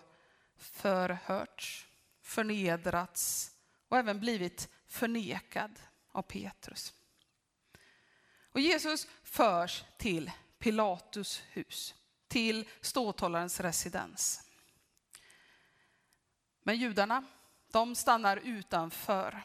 förhörts, 0.57 1.87
förnedrats 2.21 3.51
och 3.87 3.97
även 3.97 4.19
blivit 4.19 4.69
förnekad 4.87 5.79
av 6.11 6.21
Petrus. 6.21 6.93
Och 8.51 8.59
Jesus 8.59 9.07
förs 9.23 9.83
till 9.97 10.31
Pilatus 10.59 11.43
hus, 11.49 11.95
till 12.27 12.69
ståthållarens 12.81 13.59
residens. 13.59 14.43
Men 16.63 16.77
judarna, 16.77 17.25
de 17.71 17.95
stannar 17.95 18.37
utanför. 18.37 19.43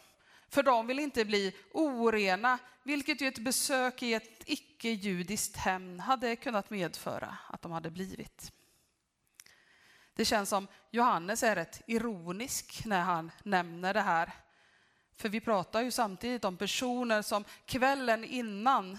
För 0.49 0.63
de 0.63 0.87
vill 0.87 0.99
inte 0.99 1.25
bli 1.25 1.57
orena, 1.73 2.59
vilket 2.83 3.21
ju 3.21 3.29
ett 3.29 3.39
besök 3.39 4.03
i 4.03 4.15
ett 4.15 4.43
icke-judiskt 4.47 5.57
hem 5.57 5.99
hade 5.99 6.37
kunnat 6.37 6.71
medföra 6.71 7.37
att 7.49 7.63
de 7.63 7.73
hade 7.73 7.91
blivit. 7.91 8.53
Det 10.15 10.25
känns 10.25 10.49
som 10.49 10.69
Johannes 10.91 11.43
är 11.43 11.55
rätt 11.55 11.83
ironisk 11.87 12.85
när 12.85 13.01
han 13.01 13.31
nämner 13.43 13.95
det 13.95 14.01
här. 14.01 14.33
För 15.17 15.29
vi 15.29 15.41
pratar 15.41 15.83
ju 15.83 15.91
samtidigt 15.91 16.45
om 16.45 16.57
personer 16.57 17.23
som 17.23 17.45
kvällen 17.67 18.25
innan 18.25 18.99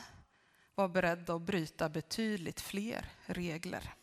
var 0.76 0.88
beredda 0.88 1.36
att 1.36 1.42
bryta 1.42 1.90
betydligt 1.90 2.62
fler 2.62 3.06
regler. 3.26 3.94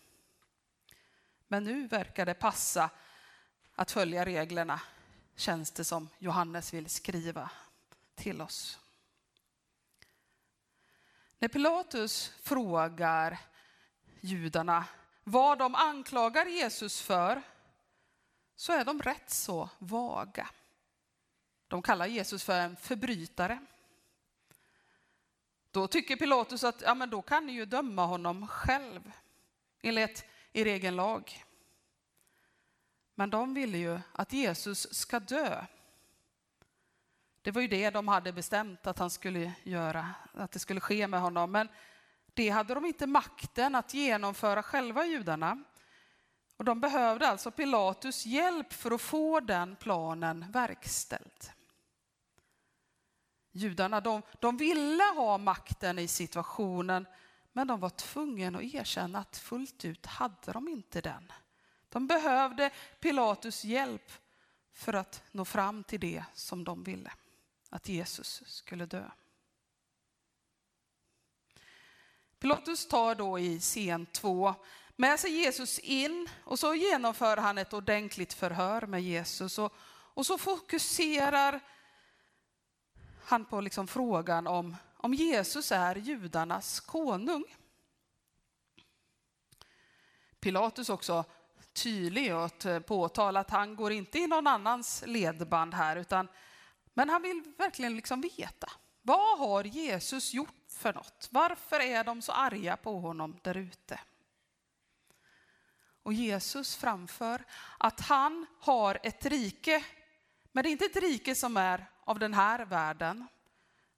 Men 1.49 1.65
nu 1.65 1.87
verkar 1.87 2.27
det 2.27 2.35
passa 2.35 2.91
att 3.75 3.91
följa 3.91 4.25
reglerna, 4.25 4.81
känns 5.43 5.71
det 5.71 5.85
som 5.85 6.09
Johannes 6.19 6.75
vill 6.75 6.91
skriva 6.91 7.51
till 8.15 8.41
oss. 8.41 8.79
När 11.39 11.49
Pilatus 11.49 12.33
frågar 12.43 13.39
judarna 14.21 14.85
vad 15.25 15.59
de 15.59 15.75
anklagar 15.75 16.47
Jesus 16.47 17.01
för 17.01 17.43
så 18.57 18.73
är 18.73 18.85
de 18.85 19.03
rätt 19.03 19.31
så 19.31 19.69
vaga. 19.79 20.49
De 21.69 21.83
kallar 21.83 22.07
Jesus 22.07 22.45
för 22.45 22.61
en 22.61 22.77
förbrytare. 22.77 23.59
Då 25.71 25.87
tycker 25.87 26.17
Pilatus 26.17 26.65
att 26.65 26.81
ja, 26.81 26.95
men 26.95 27.11
då 27.11 27.23
kan 27.23 27.47
ni 27.47 27.53
ju 27.53 27.67
döma 27.67 28.07
honom 28.07 28.49
själv 28.49 29.13
enligt 29.81 30.25
er 30.53 30.67
egen 30.67 30.97
lag. 30.97 31.45
Men 33.15 33.31
de 33.31 33.55
ville 33.55 33.79
ju 33.79 34.01
att 34.13 34.33
Jesus 34.33 34.95
ska 34.95 35.21
dö. 35.21 35.65
Det 37.43 37.51
var 37.51 37.63
ju 37.63 37.69
det 37.69 37.91
de 37.91 38.09
hade 38.09 38.33
bestämt 38.33 38.87
att 38.87 38.99
han 38.99 39.11
skulle 39.11 39.53
göra, 39.63 40.15
att 40.35 40.53
det 40.53 40.59
skulle 40.59 40.81
ske 40.81 41.07
med 41.07 41.21
honom. 41.21 41.53
Men 41.53 41.69
det 42.35 42.49
hade 42.49 42.75
de 42.75 42.87
inte 42.87 43.07
makten 43.07 43.75
att 43.75 43.95
genomföra 43.95 44.63
själva 44.63 45.05
judarna. 45.05 45.65
Och 46.57 46.65
de 46.65 46.81
behövde 46.81 47.29
alltså 47.29 47.51
Pilatus 47.51 48.27
hjälp 48.27 48.73
för 48.73 48.91
att 48.91 49.01
få 49.01 49.41
den 49.41 49.77
planen 49.77 50.53
verkställd. 50.53 51.51
Judarna 53.53 54.01
de, 54.01 54.23
de 54.41 54.57
ville 54.57 55.05
ha 55.05 55.39
makten 55.39 55.99
i 55.99 56.09
situationen 56.09 57.07
men 57.53 57.67
de 57.67 57.81
var 57.81 57.91
tvungna 57.91 58.59
att 58.59 58.75
erkänna 58.75 59.19
att 59.19 59.37
fullt 59.37 59.85
ut 59.85 60.07
hade 60.07 60.53
de 60.53 60.69
inte 60.69 61.01
den. 61.01 61.33
De 61.93 62.07
behövde 62.07 62.71
Pilatus 63.01 63.65
hjälp 63.65 64.13
för 64.73 64.93
att 64.93 65.23
nå 65.33 65.45
fram 65.45 65.85
till 65.85 66.01
det 66.01 66.25
som 66.35 66.65
de 66.65 66.85
ville, 66.85 67.13
att 67.71 67.89
Jesus 67.89 68.43
skulle 68.47 68.87
dö. 68.87 69.11
Pilatus 72.39 72.89
tar 72.89 73.15
då 73.15 73.39
i 73.39 73.61
scen 73.61 74.07
två 74.07 74.55
med 74.97 75.21
sig 75.21 75.31
Jesus 75.31 75.79
in 75.79 76.29
och 76.45 76.59
så 76.59 76.75
genomför 76.75 77.37
han 77.37 77.59
ett 77.59 77.73
ordentligt 77.73 78.33
förhör 78.33 78.87
med 78.87 79.03
Jesus 79.03 79.59
och, 79.59 79.73
och 80.15 80.27
så 80.27 80.39
fokuserar 80.39 81.61
han 83.25 83.45
på 83.45 83.61
liksom 83.61 83.89
frågan 83.89 84.47
om, 84.47 84.77
om 84.97 85.15
Jesus 85.15 85.73
är 85.73 85.97
judarnas 85.97 86.81
konung. 86.81 87.45
Pilatus 90.41 90.89
också 90.89 91.25
tydlig 91.73 92.31
att 92.31 92.65
eh, 92.65 92.79
påtala 92.79 93.41
att 93.41 93.51
han 93.51 93.77
går 93.77 93.93
inte 93.93 94.19
i 94.19 94.27
någon 94.27 94.47
annans 94.47 95.05
ledband 95.07 95.75
här, 95.75 95.97
utan, 95.97 96.29
men 96.95 97.09
han 97.09 97.23
vill 97.23 97.43
verkligen 97.59 97.97
liksom 97.97 98.21
veta. 98.21 98.73
Vad 99.03 99.39
har 99.39 99.65
Jesus 99.65 100.35
gjort 100.35 100.55
för 100.69 100.93
något? 100.93 101.29
Varför 101.31 101.81
är 101.81 102.05
de 102.05 102.23
så 102.23 102.33
arga 102.33 102.77
på 102.77 103.01
honom 103.01 103.39
där 103.43 103.57
ute? 103.57 104.01
Och 106.03 106.13
Jesus 106.13 106.77
framför 106.77 107.45
att 107.79 108.01
han 108.01 108.47
har 108.61 108.99
ett 109.03 109.27
rike, 109.27 109.85
men 110.53 110.63
det 110.63 110.69
är 110.69 110.73
inte 110.73 110.85
ett 110.85 110.97
rike 110.97 111.35
som 111.35 111.57
är 111.57 111.91
av 112.05 112.19
den 112.19 112.35
här 112.35 112.65
världen, 112.65 113.27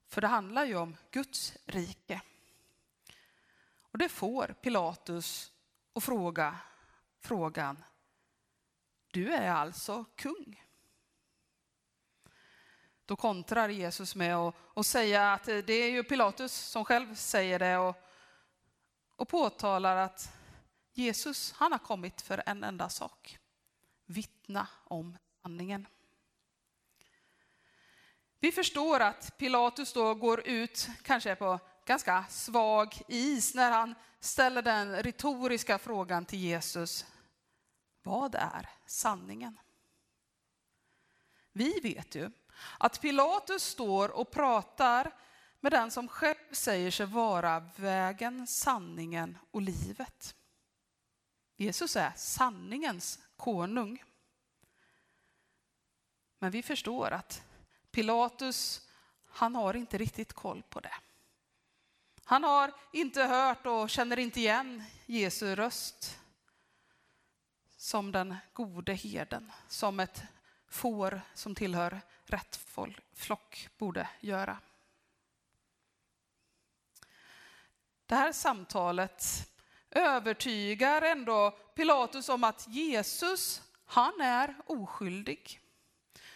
för 0.08 0.20
det 0.20 0.26
handlar 0.26 0.64
ju 0.64 0.76
om 0.76 0.96
Guds 1.10 1.52
rike. 1.66 2.20
Och 3.80 3.98
det 3.98 4.08
får 4.08 4.54
Pilatus 4.62 5.52
att 5.94 6.04
fråga 6.04 6.58
frågan, 7.24 7.84
du 9.12 9.32
är 9.32 9.50
alltså 9.50 10.04
kung? 10.16 10.62
Då 13.04 13.16
kontrar 13.16 13.68
Jesus 13.68 14.14
med 14.14 14.36
att, 14.74 14.86
säga 14.86 15.32
att 15.32 15.44
det 15.44 15.72
är 15.72 15.90
ju 15.90 16.04
Pilatus 16.04 16.52
som 16.52 16.84
själv 16.84 17.14
säger 17.14 17.58
det 17.58 17.76
och, 17.76 17.96
och 19.16 19.28
påtalar 19.28 19.96
att 19.96 20.32
Jesus, 20.92 21.52
han 21.52 21.72
har 21.72 21.78
kommit 21.78 22.20
för 22.20 22.42
en 22.46 22.64
enda 22.64 22.88
sak. 22.88 23.38
Vittna 24.06 24.68
om 24.84 25.16
sanningen. 25.42 25.86
Vi 28.40 28.52
förstår 28.52 29.00
att 29.00 29.38
Pilatus 29.38 29.92
då 29.92 30.14
går 30.14 30.48
ut, 30.48 30.88
kanske 31.02 31.34
på 31.34 31.60
ganska 31.84 32.24
svag 32.28 33.02
is, 33.08 33.54
när 33.54 33.70
han 33.70 33.94
ställer 34.20 34.62
den 34.62 35.02
retoriska 35.02 35.78
frågan 35.78 36.24
till 36.24 36.38
Jesus. 36.38 37.06
Vad 38.04 38.34
är 38.34 38.68
sanningen? 38.86 39.58
Vi 41.52 41.80
vet 41.80 42.14
ju 42.14 42.30
att 42.78 43.00
Pilatus 43.00 43.62
står 43.62 44.08
och 44.08 44.30
pratar 44.30 45.12
med 45.60 45.72
den 45.72 45.90
som 45.90 46.08
själv 46.08 46.52
säger 46.52 46.90
sig 46.90 47.06
vara 47.06 47.60
vägen, 47.76 48.46
sanningen 48.46 49.38
och 49.50 49.62
livet. 49.62 50.36
Jesus 51.56 51.96
är 51.96 52.12
sanningens 52.16 53.18
konung. 53.36 54.04
Men 56.38 56.50
vi 56.50 56.62
förstår 56.62 57.10
att 57.10 57.42
Pilatus, 57.90 58.88
han 59.26 59.54
har 59.54 59.74
inte 59.74 59.98
riktigt 59.98 60.32
koll 60.32 60.62
på 60.62 60.80
det. 60.80 60.94
Han 62.24 62.44
har 62.44 62.72
inte 62.92 63.22
hört 63.22 63.66
och 63.66 63.90
känner 63.90 64.18
inte 64.18 64.40
igen 64.40 64.82
Jesu 65.06 65.54
röst 65.54 66.18
som 67.84 68.12
den 68.12 68.36
gode 68.52 68.92
herden, 68.92 69.52
som 69.68 70.00
ett 70.00 70.22
får 70.68 71.20
som 71.34 71.54
tillhör 71.54 72.00
rätt 72.24 72.60
flock 73.14 73.68
borde 73.78 74.08
göra. 74.20 74.58
Det 78.06 78.14
här 78.14 78.32
samtalet 78.32 79.24
övertygar 79.90 81.02
ändå 81.02 81.50
Pilatus 81.50 82.28
om 82.28 82.44
att 82.44 82.68
Jesus, 82.68 83.62
han 83.86 84.20
är 84.20 84.54
oskyldig. 84.66 85.60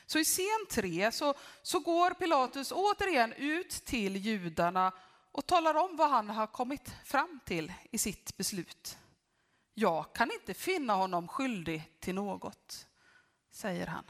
Så 0.06 0.18
i 0.18 0.24
scen 0.24 0.66
tre 0.70 1.12
så, 1.12 1.34
så 1.62 1.80
går 1.80 2.10
Pilatus 2.10 2.72
återigen 2.72 3.32
ut 3.32 3.70
till 3.70 4.16
judarna 4.16 4.92
och 5.32 5.46
talar 5.46 5.74
om 5.74 5.96
vad 5.96 6.10
han 6.10 6.30
har 6.30 6.46
kommit 6.46 6.92
fram 7.04 7.40
till 7.44 7.72
i 7.90 7.98
sitt 7.98 8.36
beslut. 8.36 8.98
Jag 9.80 10.12
kan 10.12 10.30
inte 10.30 10.54
finna 10.54 10.94
honom 10.94 11.28
skyldig 11.28 11.92
till 12.00 12.14
något, 12.14 12.86
säger 13.50 13.86
han. 13.86 14.04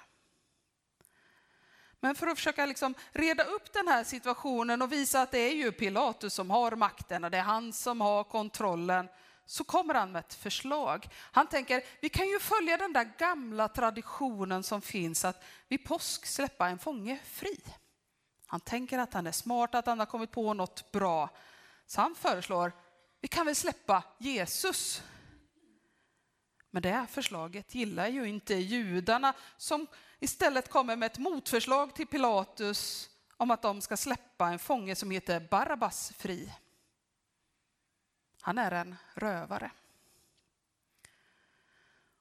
Men 2.00 2.14
för 2.14 2.26
att 2.26 2.38
försöka 2.38 2.66
liksom 2.66 2.94
reda 3.12 3.44
upp 3.44 3.72
den 3.72 3.88
här 3.88 4.04
situationen 4.04 4.82
och 4.82 4.92
visa 4.92 5.22
att 5.22 5.30
det 5.30 5.38
är 5.38 5.54
ju 5.54 5.72
Pilatus 5.72 6.34
som 6.34 6.50
har 6.50 6.76
makten 6.76 7.24
och 7.24 7.30
det 7.30 7.38
är 7.38 7.42
han 7.42 7.72
som 7.72 8.00
har 8.00 8.24
kontrollen, 8.24 9.08
så 9.46 9.64
kommer 9.64 9.94
han 9.94 10.12
med 10.12 10.20
ett 10.20 10.34
förslag. 10.34 11.08
Han 11.14 11.46
tänker, 11.46 11.82
vi 12.00 12.08
kan 12.08 12.28
ju 12.28 12.38
följa 12.40 12.76
den 12.76 12.92
där 12.92 13.12
gamla 13.18 13.68
traditionen 13.68 14.62
som 14.62 14.82
finns 14.82 15.24
att 15.24 15.44
vid 15.68 15.84
påsk 15.84 16.26
släppa 16.26 16.68
en 16.68 16.78
fånge 16.78 17.18
fri. 17.24 17.60
Han 18.46 18.60
tänker 18.60 18.98
att 18.98 19.14
han 19.14 19.26
är 19.26 19.32
smart, 19.32 19.74
att 19.74 19.86
han 19.86 19.98
har 19.98 20.06
kommit 20.06 20.30
på 20.30 20.54
något 20.54 20.92
bra. 20.92 21.30
Så 21.86 22.00
han 22.00 22.14
föreslår, 22.14 22.72
vi 23.20 23.28
kan 23.28 23.46
väl 23.46 23.56
släppa 23.56 24.02
Jesus. 24.18 25.02
Men 26.70 26.82
det 26.82 27.06
förslaget 27.10 27.74
gillar 27.74 28.08
ju 28.08 28.28
inte 28.28 28.54
judarna 28.54 29.34
som 29.56 29.86
istället 30.18 30.70
kommer 30.70 30.96
med 30.96 31.06
ett 31.06 31.18
motförslag 31.18 31.94
till 31.94 32.06
Pilatus 32.06 33.10
om 33.36 33.50
att 33.50 33.62
de 33.62 33.80
ska 33.80 33.96
släppa 33.96 34.48
en 34.48 34.58
fånge 34.58 34.94
som 34.94 35.10
heter 35.10 35.40
Barabbas 35.40 36.12
fri. 36.16 36.54
Han 38.40 38.58
är 38.58 38.70
en 38.70 38.96
rövare. 39.14 39.70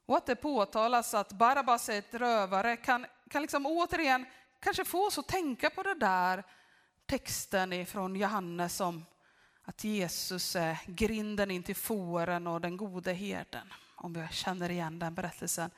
Och 0.05 0.17
att 0.17 0.25
det 0.25 0.35
påtalas 0.35 1.13
att 1.13 1.31
Barabbas 1.31 1.89
är 1.89 1.99
ett 1.99 2.13
rövare 2.13 2.77
kan, 2.77 3.05
kan 3.29 3.41
liksom 3.41 3.65
återigen 3.65 4.25
kanske 4.59 4.85
få 4.85 5.07
oss 5.07 5.17
att 5.17 5.27
tänka 5.27 5.69
på 5.69 5.83
det 5.83 5.95
där 5.95 6.43
texten 7.05 7.73
ifrån 7.73 8.15
Johannes 8.15 8.79
om 8.79 9.05
att 9.63 9.83
Jesus 9.83 10.55
är 10.55 10.77
grinden 10.85 11.51
in 11.51 11.63
till 11.63 11.75
fåren 11.75 12.47
och 12.47 12.61
den 12.61 12.77
gode 12.77 13.13
herden. 13.13 13.73
Om 13.97 14.13
vi 14.13 14.27
känner 14.31 14.71
igen 14.71 14.99
den 14.99 15.15
berättelsen. 15.15 15.71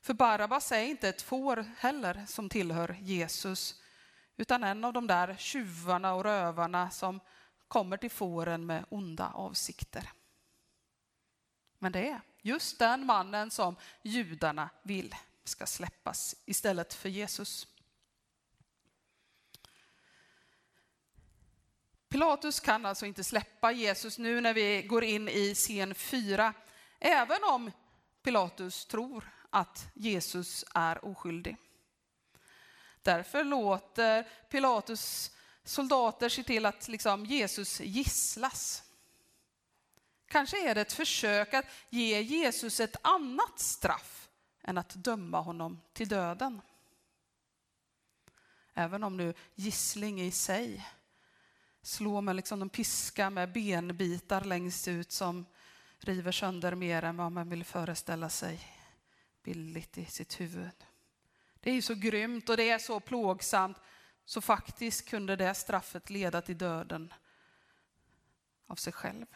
För 0.00 0.14
Barabbas 0.14 0.72
är 0.72 0.82
inte 0.82 1.08
ett 1.08 1.22
får 1.22 1.64
heller 1.78 2.24
som 2.26 2.48
tillhör 2.48 2.96
Jesus, 3.00 3.82
utan 4.36 4.64
en 4.64 4.84
av 4.84 4.92
de 4.92 5.06
där 5.06 5.36
tjuvarna 5.38 6.14
och 6.14 6.24
rövarna 6.24 6.90
som 6.90 7.20
kommer 7.68 7.96
till 7.96 8.10
fåren 8.10 8.66
med 8.66 8.84
onda 8.88 9.30
avsikter. 9.34 10.10
Men 11.78 11.92
det 11.92 12.08
är 12.08 12.20
just 12.42 12.78
den 12.78 13.06
mannen 13.06 13.50
som 13.50 13.76
judarna 14.02 14.70
vill 14.82 15.14
ska 15.44 15.66
släppas 15.66 16.36
istället 16.44 16.94
för 16.94 17.08
Jesus. 17.08 17.66
Pilatus 22.08 22.60
kan 22.60 22.86
alltså 22.86 23.06
inte 23.06 23.24
släppa 23.24 23.72
Jesus 23.72 24.18
nu 24.18 24.40
när 24.40 24.54
vi 24.54 24.82
går 24.82 25.04
in 25.04 25.28
i 25.28 25.54
scen 25.54 25.94
4, 25.94 26.54
även 27.02 27.44
om 27.44 27.70
Pilatus 28.22 28.86
tror 28.86 29.30
att 29.50 29.88
Jesus 29.94 30.64
är 30.74 31.04
oskyldig. 31.04 31.56
Därför 33.02 33.44
låter 33.44 34.28
Pilatus 34.50 35.30
soldater 35.64 36.28
se 36.28 36.42
till 36.42 36.66
att 36.66 36.88
liksom 36.88 37.26
Jesus 37.26 37.80
gisslas. 37.80 38.82
Kanske 40.26 40.70
är 40.70 40.74
det 40.74 40.80
ett 40.80 40.92
försök 40.92 41.54
att 41.54 41.66
ge 41.90 42.20
Jesus 42.20 42.80
ett 42.80 42.96
annat 43.02 43.60
straff 43.60 44.28
än 44.62 44.78
att 44.78 44.94
döma 44.94 45.40
honom 45.40 45.80
till 45.92 46.08
döden. 46.08 46.60
Även 48.74 49.04
om 49.04 49.16
nu 49.16 49.34
gissling 49.54 50.20
i 50.20 50.30
sig 50.30 50.88
slår 51.82 52.20
med 52.20 52.36
liksom 52.36 52.62
en 52.62 52.68
piska 52.68 53.30
med 53.30 53.52
benbitar 53.52 54.44
längst 54.44 54.88
ut 54.88 55.12
som 55.12 55.46
river 56.04 56.32
sönder 56.32 56.74
mer 56.74 57.04
än 57.04 57.16
vad 57.16 57.32
man 57.32 57.48
vill 57.48 57.64
föreställa 57.64 58.28
sig 58.28 58.60
bildligt 59.42 59.98
i 59.98 60.04
sitt 60.04 60.40
huvud. 60.40 60.86
Det 61.60 61.70
är 61.70 61.74
ju 61.74 61.82
så 61.82 61.94
grymt 61.94 62.48
och 62.48 62.56
det 62.56 62.70
är 62.70 62.78
så 62.78 63.00
plågsamt 63.00 63.76
så 64.24 64.40
faktiskt 64.40 65.08
kunde 65.08 65.36
det 65.36 65.54
straffet 65.54 66.10
leda 66.10 66.42
till 66.42 66.58
döden 66.58 67.14
av 68.66 68.74
sig 68.74 68.92
själv. 68.92 69.26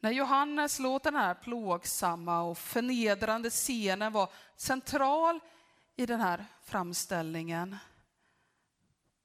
När 0.00 0.10
Johannes 0.10 0.78
låt 0.78 1.02
den 1.02 1.14
här 1.14 1.34
plågsamma 1.34 2.42
och 2.42 2.58
förnedrande 2.58 3.50
scenen 3.50 4.12
vara 4.12 4.28
central 4.56 5.40
i 5.96 6.06
den 6.06 6.20
här 6.20 6.46
framställningen 6.62 7.76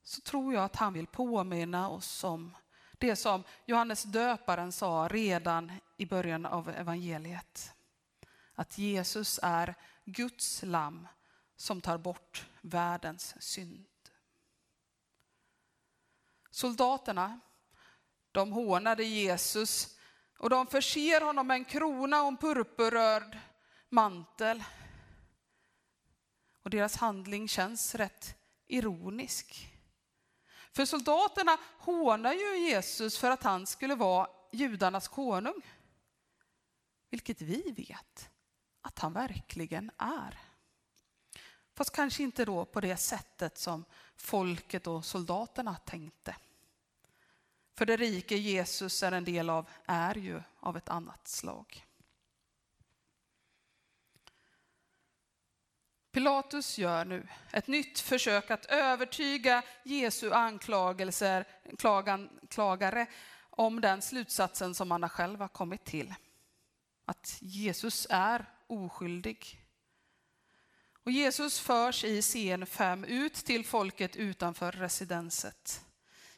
så 0.03 0.21
tror 0.21 0.53
jag 0.53 0.63
att 0.63 0.75
han 0.75 0.93
vill 0.93 1.08
påminna 1.08 1.89
oss 1.89 2.23
om 2.23 2.55
det 2.99 3.15
som 3.15 3.43
Johannes 3.65 4.03
döparen 4.03 4.71
sa 4.71 5.07
redan 5.12 5.71
i 5.97 6.05
början 6.05 6.45
av 6.45 6.69
evangeliet. 6.69 7.73
Att 8.55 8.77
Jesus 8.77 9.39
är 9.43 9.75
Guds 10.05 10.63
lamm 10.63 11.07
som 11.55 11.81
tar 11.81 11.97
bort 11.97 12.47
världens 12.62 13.41
synd. 13.41 13.85
Soldaterna, 16.51 17.39
de 18.31 18.51
hånade 18.51 19.03
Jesus 19.03 19.97
och 20.38 20.49
de 20.49 20.67
förser 20.67 21.21
honom 21.21 21.47
med 21.47 21.55
en 21.55 21.65
krona 21.65 22.21
och 22.21 22.27
en 22.27 22.38
purpurröd 22.38 23.39
mantel. 23.89 24.63
Och 26.63 26.69
deras 26.69 26.95
handling 26.95 27.47
känns 27.47 27.95
rätt 27.95 28.35
ironisk. 28.67 29.68
För 30.71 30.86
soldaterna 30.86 31.58
hånar 31.77 32.34
ju 32.34 32.58
Jesus 32.58 33.17
för 33.17 33.32
att 33.32 33.43
han 33.43 33.67
skulle 33.67 33.95
vara 33.95 34.27
judarnas 34.51 35.08
konung. 35.08 35.62
Vilket 37.10 37.41
vi 37.41 37.71
vet 37.71 38.29
att 38.82 38.99
han 38.99 39.13
verkligen 39.13 39.91
är. 39.97 40.39
Fast 41.75 41.91
kanske 41.91 42.23
inte 42.23 42.45
då 42.45 42.65
på 42.65 42.82
det 42.82 42.97
sättet 42.97 43.58
som 43.58 43.86
folket 44.15 44.88
och 44.88 45.05
soldaterna 45.05 45.75
tänkte. 45.75 46.36
För 47.77 47.86
det 47.86 47.97
rike 47.97 48.36
Jesus 48.36 49.03
är 49.03 49.12
en 49.12 49.23
del 49.23 49.49
av 49.49 49.69
är 49.86 50.15
ju 50.15 50.41
av 50.60 50.77
ett 50.77 50.89
annat 50.89 51.27
slag. 51.27 51.86
Pilatus 56.19 56.77
gör 56.77 57.05
nu 57.05 57.27
ett 57.51 57.67
nytt 57.67 57.99
försök 57.99 58.51
att 58.51 58.65
övertyga 58.65 59.63
Jesu 59.84 60.32
anklagelser, 60.32 61.45
klagan, 61.77 62.29
klagare 62.49 63.08
om 63.49 63.82
den 63.82 64.01
slutsatsen 64.01 64.75
som 64.75 64.91
han 64.91 65.10
själv 65.10 65.39
har 65.39 65.47
kommit 65.47 65.86
till. 65.86 66.13
Att 67.05 67.38
Jesus 67.41 68.08
är 68.10 68.45
oskyldig. 68.67 69.65
Och 71.03 71.12
Jesus 71.12 71.60
förs 71.60 72.03
i 72.03 72.21
scen 72.21 72.65
5 72.65 73.03
ut 73.03 73.34
till 73.34 73.65
folket 73.65 74.15
utanför 74.15 74.71
residenset. 74.71 75.86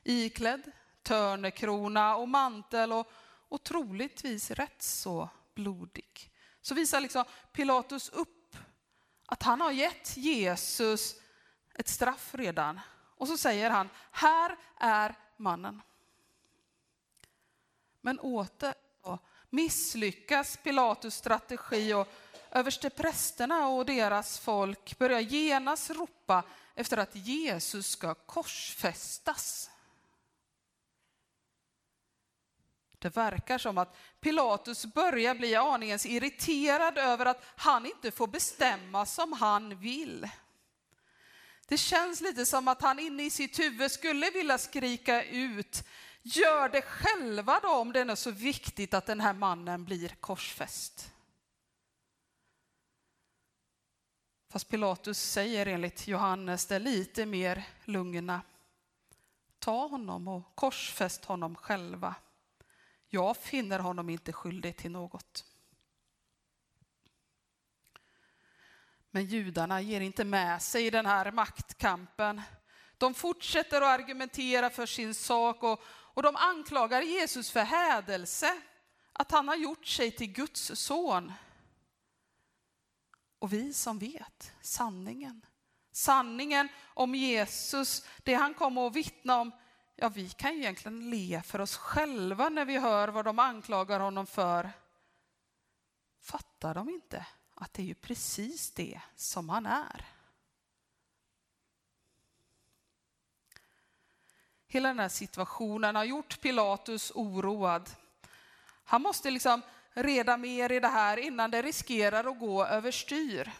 Iklädd 0.03 0.71
törnekrona 1.03 2.15
och 2.15 2.29
mantel 2.29 2.93
och, 2.93 3.11
och 3.49 3.63
troligtvis 3.63 4.51
rätt 4.51 4.81
så 4.81 5.29
blodig. 5.55 6.31
Så 6.61 6.75
visar 6.75 7.01
liksom 7.01 7.25
Pilatus 7.53 8.09
upp 8.09 8.40
att 9.31 9.43
han 9.43 9.61
har 9.61 9.71
gett 9.71 10.17
Jesus 10.17 11.15
ett 11.75 11.87
straff 11.87 12.35
redan. 12.35 12.79
Och 13.17 13.27
så 13.27 13.37
säger 13.37 13.69
han, 13.69 13.89
här 14.11 14.57
är 14.77 15.15
mannen. 15.37 15.81
Men 18.01 18.19
åter 18.19 18.73
misslyckas 19.49 20.57
Pilatus 20.57 21.15
strategi 21.15 21.93
och 21.93 22.07
översteprästerna 22.51 23.67
och 23.67 23.85
deras 23.85 24.39
folk 24.39 24.97
börjar 24.97 25.19
genast 25.19 25.89
ropa 25.89 26.43
efter 26.75 26.97
att 26.97 27.15
Jesus 27.15 27.87
ska 27.87 28.13
korsfästas. 28.13 29.70
Det 33.01 33.17
verkar 33.17 33.57
som 33.57 33.77
att 33.77 33.95
Pilatus 34.19 34.85
börjar 34.85 35.35
bli 35.35 35.55
aningens 35.55 36.05
irriterad 36.05 36.97
över 36.97 37.25
att 37.25 37.43
han 37.55 37.85
inte 37.85 38.11
får 38.11 38.27
bestämma 38.27 39.05
som 39.05 39.33
han 39.33 39.79
vill. 39.79 40.29
Det 41.67 41.77
känns 41.77 42.21
lite 42.21 42.45
som 42.45 42.67
att 42.67 42.81
han 42.81 42.99
inne 42.99 43.23
i 43.23 43.29
sitt 43.29 43.59
huvud 43.59 43.91
skulle 43.91 44.29
vilja 44.29 44.57
skrika 44.57 45.23
ut, 45.23 45.83
gör 46.21 46.69
det 46.69 46.81
själva 46.81 47.59
då 47.59 47.69
om 47.69 47.91
det 47.91 47.99
är 47.99 48.15
så 48.15 48.31
viktigt 48.31 48.93
att 48.93 49.05
den 49.05 49.21
här 49.21 49.33
mannen 49.33 49.85
blir 49.85 50.09
korsfäst. 50.09 51.11
Fast 54.49 54.69
Pilatus 54.69 55.19
säger 55.19 55.65
enligt 55.65 56.07
Johannes 56.07 56.65
det 56.65 56.79
lite 56.79 57.25
mer 57.25 57.63
lugna. 57.85 58.41
Ta 59.59 59.87
honom 59.87 60.27
och 60.27 60.55
korsfäst 60.55 61.25
honom 61.25 61.55
själva. 61.55 62.15
Jag 63.13 63.37
finner 63.37 63.79
honom 63.79 64.09
inte 64.09 64.33
skyldig 64.33 64.77
till 64.77 64.91
något. 64.91 65.45
Men 69.11 69.25
judarna 69.25 69.81
ger 69.81 70.01
inte 70.01 70.23
med 70.23 70.61
sig 70.61 70.85
i 70.85 70.89
den 70.89 71.05
här 71.05 71.31
maktkampen. 71.31 72.41
De 72.97 73.13
fortsätter 73.13 73.81
att 73.81 73.99
argumentera 73.99 74.69
för 74.69 74.85
sin 74.85 75.15
sak 75.15 75.63
och, 75.63 75.83
och 75.87 76.23
de 76.23 76.35
anklagar 76.35 77.01
Jesus 77.01 77.51
för 77.51 77.63
hädelse, 77.63 78.61
att 79.13 79.31
han 79.31 79.47
har 79.47 79.55
gjort 79.55 79.85
sig 79.85 80.11
till 80.11 80.31
Guds 80.31 80.71
son. 80.75 81.33
Och 83.39 83.53
vi 83.53 83.73
som 83.73 83.99
vet 83.99 84.53
sanningen, 84.61 85.45
sanningen 85.91 86.69
om 86.83 87.15
Jesus, 87.15 88.05
det 88.23 88.33
han 88.33 88.53
kom 88.53 88.77
att 88.77 88.95
vittna 88.95 89.41
om, 89.41 89.51
ja 90.01 90.09
vi 90.09 90.29
kan 90.29 90.53
ju 90.53 90.59
egentligen 90.59 91.09
le 91.09 91.41
för 91.41 91.61
oss 91.61 91.77
själva 91.77 92.49
när 92.49 92.65
vi 92.65 92.77
hör 92.77 93.07
vad 93.07 93.25
de 93.25 93.39
anklagar 93.39 93.99
honom 93.99 94.27
för. 94.27 94.71
Fattar 96.21 96.73
de 96.73 96.89
inte 96.89 97.25
att 97.55 97.73
det 97.73 97.81
är 97.81 97.85
ju 97.85 97.93
precis 97.93 98.71
det 98.71 99.01
som 99.15 99.49
han 99.49 99.65
är? 99.65 100.05
Hela 104.67 104.89
den 104.89 104.99
här 104.99 105.09
situationen 105.09 105.95
har 105.95 106.03
gjort 106.03 106.41
Pilatus 106.41 107.11
oroad. 107.15 107.89
Han 108.83 109.01
måste 109.01 109.31
liksom 109.31 109.61
reda 109.93 110.37
mer 110.37 110.71
i 110.71 110.79
det 110.79 110.87
här 110.87 111.17
innan 111.17 111.51
det 111.51 111.61
riskerar 111.61 112.31
att 112.31 112.39
gå 112.39 112.65
överstyr. 112.65 113.51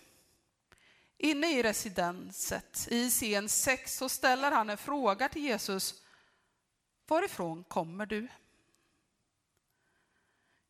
Inne 1.18 1.52
i 1.52 1.64
residenset, 1.64 2.88
i 2.92 3.10
scen 3.10 3.50
6, 3.50 3.98
så 3.98 4.10
ställer 4.10 4.52
han 4.52 4.70
en 4.70 4.78
fråga 4.78 5.30
till 5.30 5.44
Jesus. 5.44 6.01
Varifrån 7.08 7.64
kommer 7.64 8.06
du? 8.06 8.28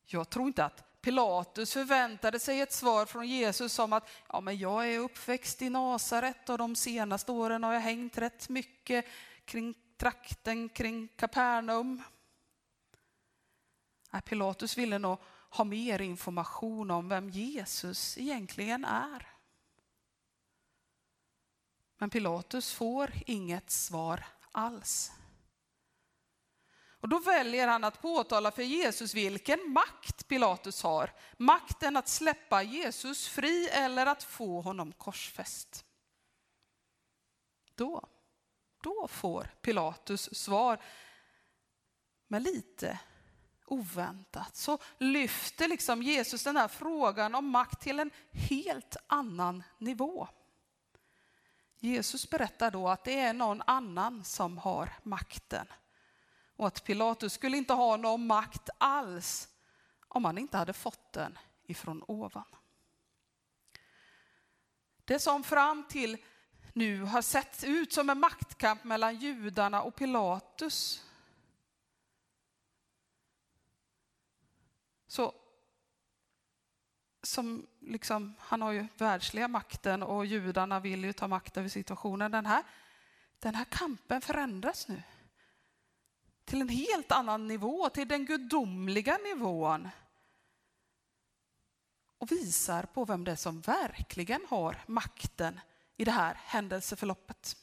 Jag 0.04 0.30
tror 0.30 0.46
inte 0.46 0.64
att 0.64 1.00
Pilatus 1.02 1.72
förväntade 1.72 2.38
sig 2.38 2.60
ett 2.60 2.72
svar 2.72 3.06
från 3.06 3.28
Jesus 3.28 3.72
som 3.72 3.92
att 3.92 4.08
ja, 4.28 4.40
men 4.40 4.58
jag 4.58 4.88
är 4.88 4.98
uppväxt 4.98 5.62
i 5.62 5.70
Nasaret 5.70 6.48
och 6.48 6.58
de 6.58 6.76
senaste 6.76 7.32
åren 7.32 7.64
har 7.64 7.72
jag 7.72 7.80
hängt 7.80 8.18
rätt 8.18 8.48
mycket 8.48 9.04
kring 9.44 9.74
trakten 9.96 10.68
kring 10.68 11.08
Kapernaum. 11.08 12.02
Pilatus 14.24 14.78
ville 14.78 14.98
nog 14.98 15.18
ha 15.50 15.64
mer 15.64 16.00
information 16.00 16.90
om 16.90 17.08
vem 17.08 17.30
Jesus 17.30 18.18
egentligen 18.18 18.84
är. 18.84 19.26
Men 21.98 22.10
Pilatus 22.10 22.72
får 22.72 23.10
inget 23.26 23.70
svar 23.70 24.24
alls. 24.52 25.12
Och 27.02 27.08
då 27.08 27.18
väljer 27.18 27.68
han 27.68 27.84
att 27.84 28.02
påtala 28.02 28.50
för 28.50 28.62
Jesus 28.62 29.14
vilken 29.14 29.72
makt 29.72 30.28
Pilatus 30.28 30.82
har. 30.82 31.10
Makten 31.36 31.96
att 31.96 32.08
släppa 32.08 32.62
Jesus 32.62 33.28
fri 33.28 33.68
eller 33.68 34.06
att 34.06 34.22
få 34.22 34.60
honom 34.60 34.92
korsfäst. 34.92 35.84
Då, 37.74 38.08
då 38.82 39.08
får 39.08 39.54
Pilatus 39.62 40.34
svar 40.34 40.78
Men 42.28 42.42
lite 42.42 42.98
oväntat 43.66 44.56
så 44.56 44.78
lyfter 44.98 45.68
liksom 45.68 46.02
Jesus 46.02 46.44
den 46.44 46.56
här 46.56 46.68
frågan 46.68 47.34
om 47.34 47.48
makt 47.48 47.80
till 47.80 48.00
en 48.00 48.10
helt 48.32 48.96
annan 49.06 49.62
nivå. 49.78 50.28
Jesus 51.78 52.30
berättar 52.30 52.70
då 52.70 52.88
att 52.88 53.04
det 53.04 53.20
är 53.20 53.32
någon 53.32 53.62
annan 53.66 54.24
som 54.24 54.58
har 54.58 54.92
makten 55.02 55.66
och 56.62 56.68
att 56.68 56.84
Pilatus 56.84 57.32
skulle 57.32 57.56
inte 57.56 57.72
ha 57.72 57.96
någon 57.96 58.26
makt 58.26 58.70
alls 58.78 59.48
om 60.08 60.24
han 60.24 60.38
inte 60.38 60.56
hade 60.56 60.72
fått 60.72 61.12
den 61.12 61.38
ifrån 61.64 62.04
ovan. 62.06 62.44
Det 65.04 65.18
som 65.18 65.44
fram 65.44 65.84
till 65.88 66.24
nu 66.72 67.02
har 67.02 67.22
sett 67.22 67.64
ut 67.64 67.92
som 67.92 68.10
en 68.10 68.20
maktkamp 68.20 68.84
mellan 68.84 69.16
judarna 69.16 69.82
och 69.82 69.96
Pilatus 69.96 71.04
så 75.06 75.34
som 77.22 77.66
liksom, 77.80 78.34
han 78.38 78.62
har 78.62 78.72
ju 78.72 78.86
världsliga 78.98 79.48
makten 79.48 80.02
och 80.02 80.26
judarna 80.26 80.80
vill 80.80 81.04
ju 81.04 81.12
ta 81.12 81.28
makt 81.28 81.56
över 81.56 81.68
situationen. 81.68 82.30
Den 82.30 82.46
här, 82.46 82.62
den 83.38 83.54
här 83.54 83.64
kampen 83.64 84.20
förändras 84.20 84.88
nu 84.88 85.02
till 86.52 86.60
en 86.60 86.68
helt 86.68 87.12
annan 87.12 87.46
nivå, 87.46 87.88
till 87.88 88.08
den 88.08 88.26
gudomliga 88.26 89.18
nivån 89.18 89.88
och 92.18 92.32
visar 92.32 92.82
på 92.82 93.04
vem 93.04 93.24
det 93.24 93.32
är 93.32 93.36
som 93.36 93.60
verkligen 93.60 94.46
har 94.48 94.76
makten 94.86 95.60
i 95.96 96.04
det 96.04 96.10
här 96.10 96.34
händelseförloppet. 96.34 97.56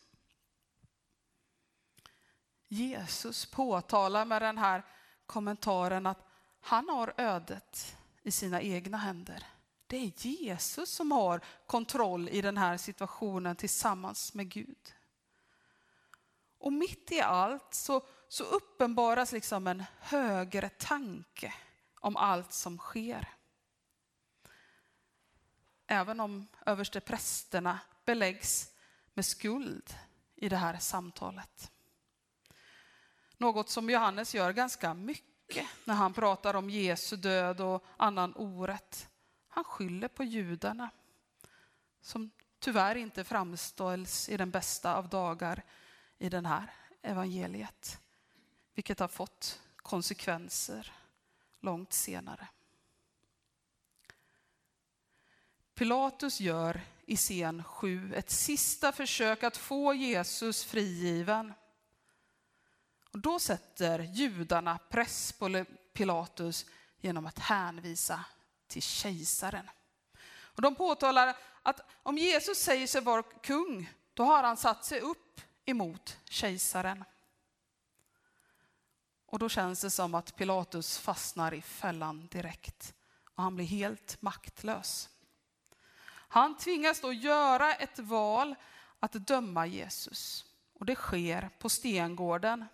Jesus 2.67 3.45
påtalar 3.45 4.25
med 4.25 4.41
den 4.41 4.57
här 4.57 4.83
kommentaren 5.25 6.05
att 6.05 6.27
han 6.59 6.89
har 6.89 7.13
ödet 7.17 7.97
i 8.23 8.31
sina 8.31 8.61
egna 8.61 8.97
händer. 8.97 9.47
Det 9.87 9.97
är 9.97 10.11
Jesus 10.15 10.89
som 10.89 11.11
har 11.11 11.41
kontroll 11.65 12.29
i 12.29 12.41
den 12.41 12.57
här 12.57 12.77
situationen 12.77 13.55
tillsammans 13.55 14.33
med 14.33 14.49
Gud. 14.49 14.93
Och 16.57 16.73
mitt 16.73 17.11
i 17.11 17.21
allt 17.21 17.73
så, 17.73 18.01
så 18.29 18.43
uppenbaras 18.43 19.31
liksom 19.31 19.67
en 19.67 19.83
högre 19.99 20.69
tanke 20.69 21.53
om 21.99 22.17
allt 22.17 22.53
som 22.53 22.77
sker. 22.77 23.27
Även 25.87 26.19
om 26.19 26.47
översteprästerna 26.65 27.79
beläggs 28.05 28.71
med 29.13 29.25
skuld 29.25 29.95
i 30.35 30.49
det 30.49 30.57
här 30.57 30.77
samtalet. 30.77 31.71
Något 33.37 33.69
som 33.69 33.89
Johannes 33.89 34.35
gör 34.35 34.53
ganska 34.53 34.93
mycket 34.93 35.67
när 35.85 35.95
han 35.95 36.13
pratar 36.13 36.53
om 36.53 36.69
Jesu 36.69 37.15
död 37.15 37.61
och 37.61 37.85
annan 37.97 38.33
orätt. 38.35 39.09
Han 39.47 39.63
skyller 39.63 40.07
på 40.07 40.23
judarna 40.23 40.89
som 42.01 42.31
tyvärr 42.59 42.95
inte 42.95 43.23
framställs 43.23 44.29
i 44.29 44.37
den 44.37 44.51
bästa 44.51 44.95
av 44.95 45.09
dagar 45.09 45.63
i 46.17 46.29
den 46.29 46.45
här 46.45 46.73
evangeliet, 47.01 48.01
vilket 48.79 48.99
har 48.99 49.07
fått 49.07 49.61
konsekvenser 49.75 50.93
långt 51.59 51.93
senare. 51.93 52.47
Pilatus 55.73 56.39
gör 56.39 56.81
i 57.05 57.17
scen 57.17 57.63
7 57.63 58.13
ett 58.15 58.29
sista 58.29 58.91
försök 58.91 59.43
att 59.43 59.57
få 59.57 59.93
Jesus 59.93 60.63
frigiven. 60.63 61.53
Och 63.11 63.19
då 63.19 63.39
sätter 63.39 63.99
judarna 63.99 64.79
press 64.89 65.31
på 65.31 65.65
Pilatus 65.93 66.65
genom 67.01 67.25
att 67.25 67.39
hänvisa 67.39 68.25
till 68.67 68.81
kejsaren. 68.81 69.69
Och 70.31 70.61
de 70.61 70.75
påtalar 70.75 71.37
att 71.63 71.79
om 72.03 72.17
Jesus 72.17 72.57
säger 72.57 72.87
sig 72.87 73.01
vara 73.01 73.23
kung, 73.23 73.89
då 74.13 74.23
har 74.23 74.43
han 74.43 74.57
satt 74.57 74.85
sig 74.85 74.99
upp 74.99 75.41
emot 75.65 76.17
kejsaren. 76.25 77.03
Och 79.29 79.39
då 79.39 79.49
känns 79.49 79.81
det 79.81 79.89
som 79.89 80.15
att 80.15 80.35
Pilatus 80.35 80.97
fastnar 80.97 81.53
i 81.53 81.61
fällan 81.61 82.27
direkt 82.27 82.93
och 83.35 83.43
han 83.43 83.55
blir 83.55 83.65
helt 83.65 84.21
maktlös. 84.21 85.09
Han 86.09 86.57
tvingas 86.57 87.01
då 87.01 87.13
göra 87.13 87.73
ett 87.73 87.99
val 87.99 88.55
att 88.99 89.11
döma 89.11 89.65
Jesus 89.65 90.45
och 90.73 90.85
det 90.85 90.95
sker 90.95 91.49
på 91.59 91.69
stengården. 91.69 92.65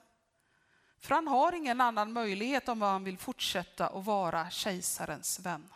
För 1.00 1.16
han 1.16 1.28
har 1.28 1.54
ingen 1.54 1.82
annan 1.82 2.14
möjlighet 2.14 2.70
om 2.70 2.82
han 2.82 3.04
vill 3.04 3.18
fortsätta 3.18 3.88
att 3.88 4.06
vara 4.06 4.50
kejsarens 4.50 5.40
vän. 5.40 5.74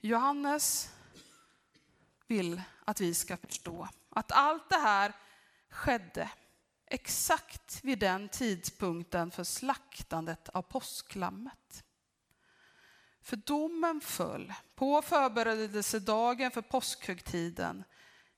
Johannes 0.00 0.90
vill 2.26 2.62
att 2.84 3.00
vi 3.00 3.14
ska 3.14 3.36
förstå 3.36 3.88
att 4.10 4.32
allt 4.32 4.68
det 4.68 4.78
här 4.78 5.12
skedde 5.70 6.30
exakt 6.86 7.84
vid 7.84 7.98
den 7.98 8.28
tidpunkten 8.28 9.30
för 9.30 9.44
slaktandet 9.44 10.48
av 10.48 10.62
påsklammet. 10.62 11.84
För 13.22 13.36
domen 13.36 14.00
föll 14.00 14.52
på 14.74 15.02
förberedelsedagen 15.02 16.50
för 16.50 16.62
påskhögtiden 16.62 17.84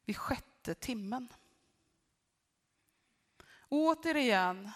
vid 0.05 0.17
sjätte 0.17 0.75
timmen. 0.75 1.29
Återigen 3.69 4.71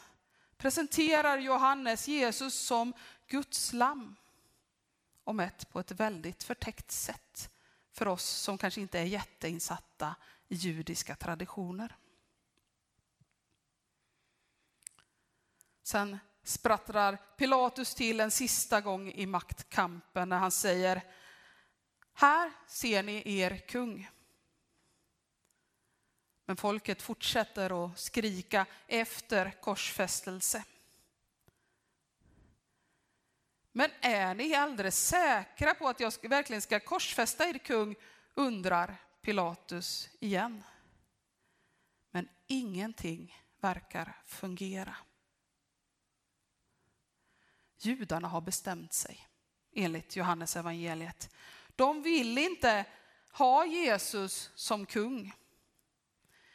presenterar 0.56 1.38
Johannes 1.38 2.08
Jesus 2.08 2.54
som 2.54 2.92
Guds 3.26 3.72
lamm 3.72 4.16
om 5.24 5.40
ett 5.40 5.70
på 5.70 5.80
ett 5.80 5.90
väldigt 5.90 6.42
förtäckt 6.42 6.90
sätt 6.90 7.50
för 7.92 8.08
oss 8.08 8.24
som 8.24 8.58
kanske 8.58 8.80
inte 8.80 8.98
är 8.98 9.04
jätteinsatta 9.04 10.14
i 10.48 10.54
judiska 10.54 11.16
traditioner. 11.16 11.96
Sen 15.82 16.18
sprattrar 16.42 17.18
Pilatus 17.36 17.94
till 17.94 18.20
en 18.20 18.30
sista 18.30 18.80
gång 18.80 19.12
i 19.12 19.26
maktkampen 19.26 20.28
när 20.28 20.38
han 20.38 20.50
säger 20.50 21.02
Här 22.12 22.52
ser 22.66 23.02
ni 23.02 23.38
er 23.38 23.56
kung. 23.56 24.10
Men 26.44 26.56
folket 26.56 27.02
fortsätter 27.02 27.84
att 27.84 27.98
skrika 27.98 28.66
efter 28.86 29.50
korsfästelse. 29.60 30.64
Men 33.72 33.90
är 34.00 34.34
ni 34.34 34.54
alldeles 34.54 35.06
säkra 35.06 35.74
på 35.74 35.88
att 35.88 36.00
jag 36.00 36.12
verkligen 36.22 36.62
ska 36.62 36.80
korsfästa 36.80 37.48
er 37.48 37.58
kung? 37.58 37.94
undrar 38.34 38.96
Pilatus 39.20 40.08
igen. 40.20 40.64
Men 42.10 42.28
ingenting 42.46 43.36
verkar 43.60 44.16
fungera. 44.26 44.96
Judarna 47.84 48.28
har 48.28 48.40
bestämt 48.40 48.92
sig, 48.92 49.28
enligt 49.72 50.16
Johannes 50.16 50.56
evangeliet. 50.56 51.34
De 51.76 52.02
vill 52.02 52.38
inte 52.38 52.84
ha 53.32 53.66
Jesus 53.66 54.50
som 54.54 54.86
kung. 54.86 55.34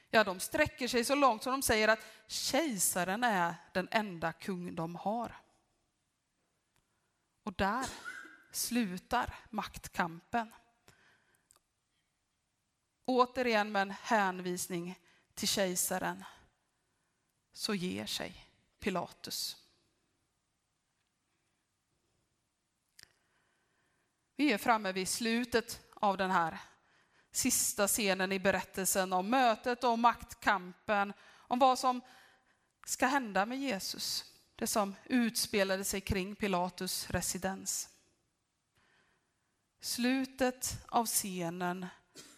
Ja, 0.09 0.23
de 0.23 0.39
sträcker 0.39 0.88
sig 0.88 1.05
så 1.05 1.15
långt 1.15 1.43
som 1.43 1.51
de 1.51 1.61
säger 1.61 1.88
att 1.88 2.05
kejsaren 2.28 3.23
är 3.23 3.55
den 3.73 3.88
enda 3.91 4.34
kung 4.34 4.75
de 4.75 4.95
har. 4.95 5.36
Och 7.43 7.53
där 7.53 7.86
slutar 8.51 9.36
maktkampen. 9.49 10.53
Återigen 13.05 13.71
med 13.71 13.82
en 13.82 13.91
hänvisning 13.91 14.99
till 15.34 15.47
kejsaren 15.47 16.23
så 17.53 17.73
ger 17.73 18.05
sig 18.05 18.45
Pilatus. 18.80 19.66
Vi 24.38 24.51
är 24.53 24.57
framme 24.57 24.91
vid 24.91 25.07
slutet 25.07 25.81
av 25.93 26.17
den 26.17 26.31
här 26.31 26.57
sista 27.31 27.88
scenen 27.88 28.31
i 28.31 28.39
berättelsen 28.39 29.13
om 29.13 29.29
mötet 29.29 29.83
och 29.83 29.99
maktkampen, 29.99 31.13
om 31.23 31.59
vad 31.59 31.79
som 31.79 32.01
ska 32.85 33.07
hända 33.07 33.45
med 33.45 33.59
Jesus. 33.59 34.25
Det 34.55 34.67
som 34.67 34.95
utspelade 35.05 35.83
sig 35.83 36.01
kring 36.01 36.35
Pilatus 36.35 37.09
residens. 37.09 37.89
Slutet 39.79 40.85
av 40.88 41.05
scenen 41.05 41.85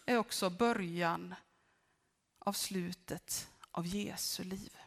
är 0.06 0.16
också 0.16 0.50
början 0.50 1.34
av 2.38 2.52
slutet 2.52 3.48
av 3.70 3.86
Jesu 3.86 4.44
liv. 4.44 4.79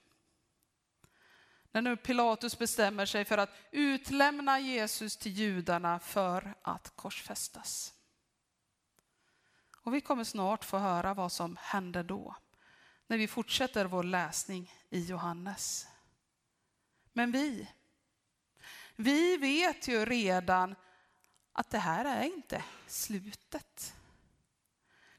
När 1.73 1.81
nu 1.81 1.97
Pilatus 1.97 2.57
bestämmer 2.57 3.05
sig 3.05 3.25
för 3.25 3.37
att 3.37 3.49
utlämna 3.71 4.59
Jesus 4.59 5.17
till 5.17 5.31
judarna 5.31 5.99
för 5.99 6.53
att 6.61 6.91
korsfästas. 6.95 7.93
Och 9.81 9.93
vi 9.93 10.01
kommer 10.01 10.23
snart 10.23 10.65
få 10.65 10.77
höra 10.77 11.13
vad 11.13 11.31
som 11.31 11.57
hände 11.61 12.03
då, 12.03 12.35
när 13.07 13.17
vi 13.17 13.27
fortsätter 13.27 13.85
vår 13.85 14.03
läsning 14.03 14.71
i 14.89 15.05
Johannes. 15.05 15.87
Men 17.13 17.31
vi, 17.31 17.69
vi 18.95 19.37
vet 19.37 19.87
ju 19.87 20.05
redan 20.05 20.75
att 21.51 21.69
det 21.69 21.79
här 21.79 22.05
är 22.05 22.23
inte 22.23 22.63
slutet. 22.87 23.95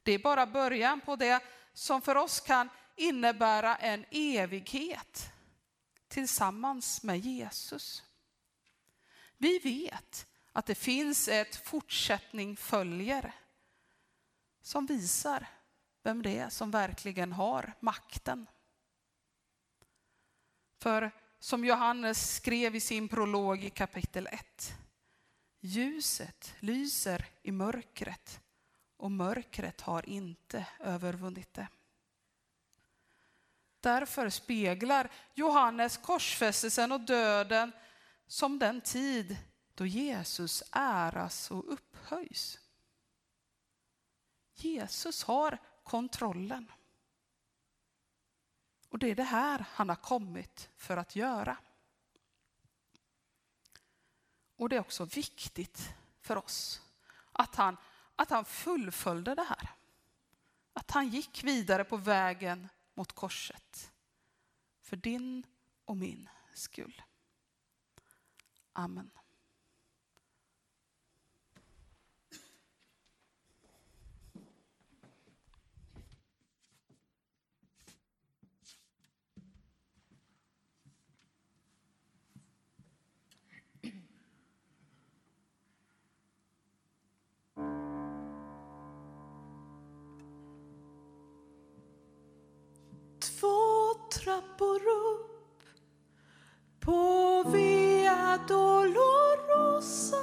Det 0.03 0.13
är 0.13 0.19
bara 0.19 0.47
början 0.47 1.01
på 1.01 1.17
det 1.17 1.43
som 1.73 2.03
för 2.03 2.17
oss 2.17 2.41
kan 2.41 2.69
innebära 2.97 3.77
en 3.77 4.05
evighet 4.11 5.34
tillsammans 6.15 7.03
med 7.03 7.19
Jesus. 7.19 8.03
Vi 9.39 9.59
vet 9.59 10.27
att 10.53 10.67
det 10.67 10.75
finns 10.75 11.29
ett 11.29 11.57
fortsättning 11.57 12.57
följer 12.57 13.33
som 14.63 14.87
visar 14.87 15.47
vem 16.03 16.23
det 16.23 16.39
är 16.39 16.49
som 16.49 16.71
verkligen 16.71 17.33
har 17.33 17.73
makten. 17.81 18.47
För 20.79 21.11
som 21.39 21.65
Johannes 21.65 22.35
skrev 22.35 22.77
i 22.77 22.81
sin 22.81 23.09
prolog 23.09 23.65
i 23.65 23.71
kapitel 23.71 24.27
1. 24.27 24.75
Ljuset 25.61 26.55
lyser 26.61 27.27
i 27.43 27.53
mörkret 27.53 28.41
och 28.97 29.11
mörkret 29.11 29.81
har 29.81 30.09
inte 30.09 30.67
övervunnit 30.81 31.55
det. 31.55 31.69
Därför 33.85 34.31
speglar 34.31 35.11
Johannes 35.35 35.97
korsfästelsen 35.97 36.93
och 36.93 37.01
döden 37.01 37.73
som 38.27 38.59
den 38.59 38.81
tid 38.81 39.37
då 39.75 39.87
Jesus 39.87 40.63
äras 40.73 41.51
och 41.51 41.73
upphöjs. 41.73 42.59
Jesus 44.55 45.23
har 45.23 45.59
kontrollen. 45.83 46.73
Och 48.89 48.99
det 48.99 49.11
är 49.11 49.15
det 49.15 49.23
här 49.23 49.67
han 49.71 49.89
har 49.89 49.97
kommit 49.97 50.71
för 50.77 50.97
att 50.97 51.17
göra. 51.17 51.57
Och 54.57 54.69
det 54.69 54.77
är 54.77 54.81
också 54.81 55.05
viktigt 55.05 55.95
för 56.21 56.37
oss 56.37 56.83
att 57.33 57.55
han, 57.55 57.77
att 58.17 58.31
han 58.31 58.45
fullföljde 58.45 59.35
det 59.35 59.47
här. 59.49 59.71
Att 60.73 60.91
han 60.91 61.09
gick 61.09 61.45
vidare 61.45 61.85
på 61.85 61.97
vägen 61.97 62.69
mot 62.95 63.13
korset. 63.13 63.93
För 64.81 64.97
din 64.97 65.47
och 65.85 65.97
min 65.97 66.29
skull. 66.55 67.03
Amen. 68.73 69.11
Trappor 94.15 94.77
upp 94.77 95.63
på 96.81 97.43
Via 97.53 98.39
Dolorosa. 98.49 100.17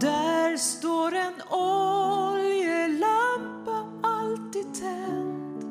Där 0.00 0.56
står 0.56 1.14
en 1.14 1.42
oljelampa 1.50 2.88
alltid 4.02 4.74
tänd. 4.74 5.64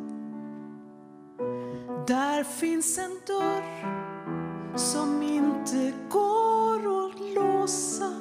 Där 2.08 2.44
finns 2.44 2.98
en 2.98 3.20
dörr 3.28 4.04
som 4.78 5.22
inte 5.24 5.94
går 6.10 7.06
att 7.06 7.20
låsa. 7.36 8.14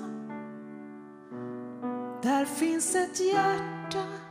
Där 2.23 2.45
finns 2.45 2.95
ett 2.95 3.21
hjärta 3.21 4.22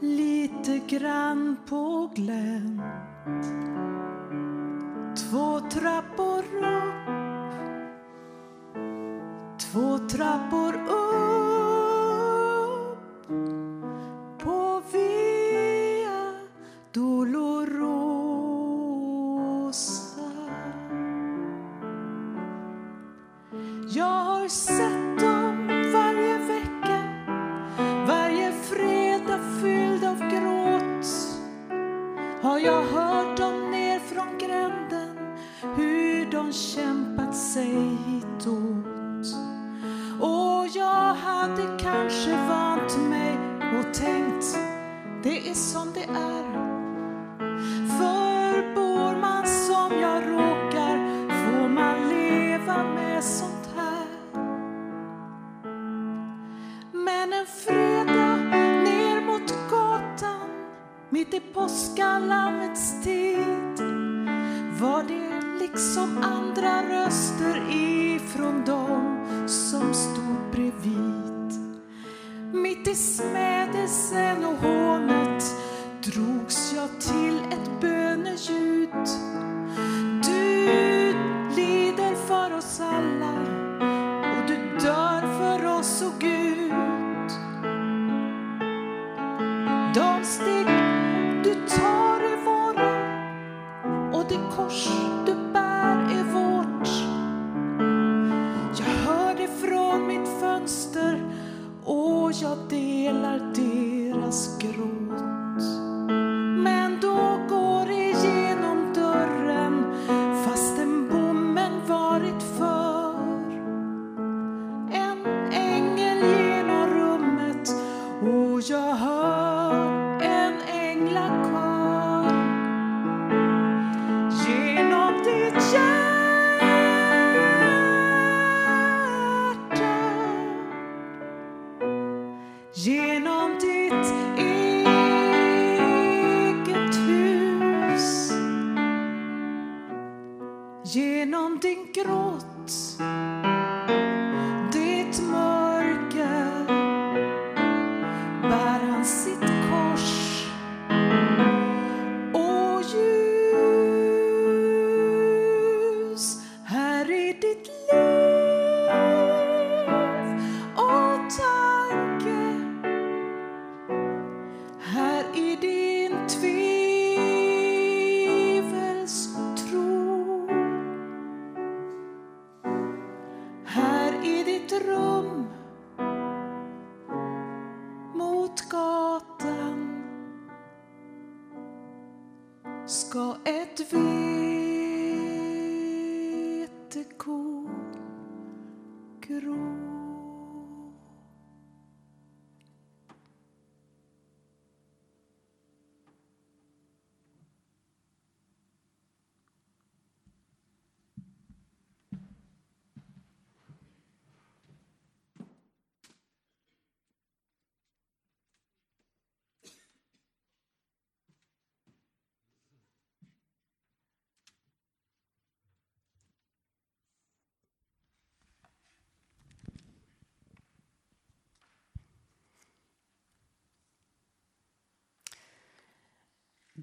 lite 0.00 0.78
grann 0.78 1.56
på 1.68 2.10
glänt. 2.14 2.82
Två 5.16 5.60
trappor 5.60 6.44
upp, 6.56 7.54
två 9.58 9.98
trappor 10.08 10.74
upp 10.74 11.43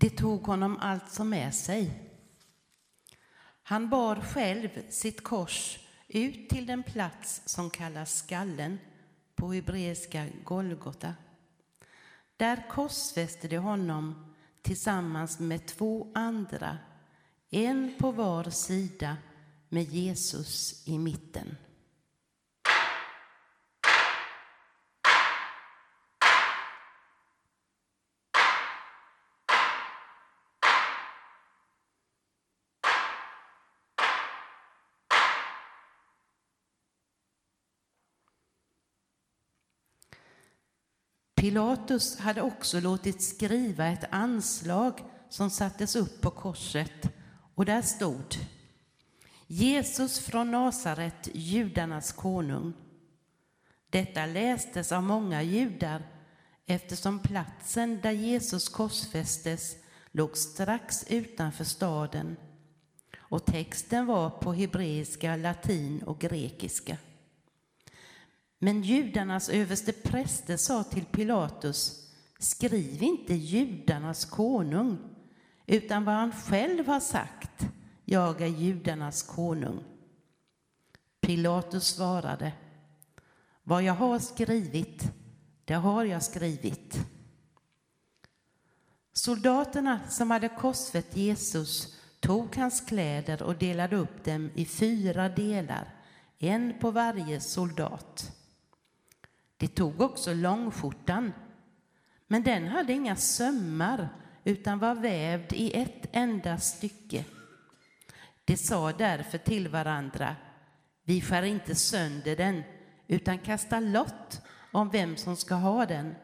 Det 0.01 0.09
tog 0.09 0.41
honom 0.41 0.77
alltså 0.77 1.23
med 1.23 1.55
sig. 1.55 2.09
Han 3.63 3.89
bar 3.89 4.15
själv 4.15 4.69
sitt 4.89 5.23
kors 5.23 5.79
ut 6.07 6.49
till 6.49 6.65
den 6.65 6.83
plats 6.83 7.41
som 7.45 7.69
kallas 7.69 8.15
skallen, 8.15 8.79
på 9.35 9.53
hebreiska 9.53 10.27
Golgota. 10.43 11.15
Där 12.37 12.69
korsfäste 12.69 13.47
de 13.47 13.57
honom 13.57 14.33
tillsammans 14.61 15.39
med 15.39 15.65
två 15.65 16.11
andra, 16.15 16.77
en 17.49 17.95
på 17.99 18.11
var 18.11 18.49
sida 18.49 19.17
med 19.69 19.83
Jesus 19.83 20.83
i 20.87 20.97
mitten. 20.97 21.57
Pilatus 41.41 42.19
hade 42.19 42.41
också 42.41 42.79
låtit 42.79 43.21
skriva 43.21 43.87
ett 43.87 44.05
anslag 44.11 44.99
som 45.29 45.49
sattes 45.49 45.95
upp 45.95 46.21
på 46.21 46.31
korset 46.31 47.09
och 47.55 47.65
där 47.65 47.81
stod 47.81 48.35
Jesus 49.47 50.19
från 50.19 50.51
Nasaret, 50.51 51.29
judarnas 51.33 52.11
konung. 52.11 52.73
Detta 53.89 54.25
lästes 54.25 54.91
av 54.91 55.03
många 55.03 55.43
judar 55.43 56.03
eftersom 56.65 57.19
platsen 57.19 58.01
där 58.01 58.11
Jesus 58.11 58.69
korsfästes 58.69 59.75
låg 60.11 60.37
strax 60.37 61.05
utanför 61.09 61.63
staden 61.63 62.37
och 63.17 63.45
texten 63.45 64.05
var 64.05 64.29
på 64.29 64.53
hebreiska, 64.53 65.35
latin 65.35 66.03
och 66.03 66.19
grekiska. 66.19 66.97
Men 68.63 68.81
judarnas 68.81 69.49
överste 69.49 69.91
präster 69.91 70.57
sa 70.57 70.83
till 70.83 71.05
Pilatus, 71.05 72.09
skriv 72.39 73.03
inte 73.03 73.33
judarnas 73.33 74.25
konung, 74.25 74.97
utan 75.65 76.05
vad 76.05 76.15
han 76.15 76.31
själv 76.31 76.87
har 76.87 76.99
sagt, 76.99 77.67
jag 78.05 78.41
är 78.41 78.47
judarnas 78.47 79.23
konung. 79.23 79.83
Pilatus 81.21 81.87
svarade, 81.87 82.51
vad 83.63 83.83
jag 83.83 83.93
har 83.93 84.19
skrivit, 84.19 85.03
det 85.65 85.73
har 85.73 86.05
jag 86.05 86.23
skrivit. 86.23 86.99
Soldaterna 89.13 89.99
som 90.09 90.31
hade 90.31 90.49
korsfäst 90.49 91.17
Jesus 91.17 91.95
tog 92.19 92.55
hans 92.55 92.81
kläder 92.81 93.43
och 93.43 93.57
delade 93.57 93.95
upp 93.95 94.23
dem 94.23 94.49
i 94.55 94.65
fyra 94.65 95.29
delar, 95.29 95.95
en 96.39 96.79
på 96.79 96.91
varje 96.91 97.39
soldat. 97.39 98.37
De 99.61 99.67
tog 99.67 100.01
också 100.01 100.33
långskjortan, 100.33 101.33
men 102.27 102.43
den 102.43 102.67
hade 102.67 102.93
inga 102.93 103.15
sömmar 103.15 104.09
utan 104.43 104.79
var 104.79 104.95
vävd 104.95 105.53
i 105.53 105.73
ett 105.81 106.05
enda 106.11 106.57
stycke. 106.57 107.25
De 108.45 108.57
sa 108.57 108.91
därför 108.91 109.37
till 109.37 109.67
varandra, 109.67 110.35
vi 111.03 111.21
skär 111.21 111.43
inte 111.43 111.75
sönder 111.75 112.35
den 112.35 112.63
utan 113.07 113.39
kastar 113.39 113.81
lott 113.81 114.41
om 114.71 114.89
vem 114.89 115.17
som 115.17 115.35
ska 115.35 115.55
ha 115.55 115.85
den. 115.85 116.15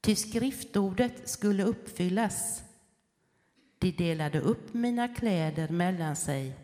Ty 0.00 0.16
skriftordet 0.16 1.28
skulle 1.28 1.64
uppfyllas. 1.64 2.62
De 3.78 3.90
delade 3.90 4.40
upp 4.40 4.74
mina 4.74 5.08
kläder 5.08 5.68
mellan 5.68 6.16
sig 6.16 6.58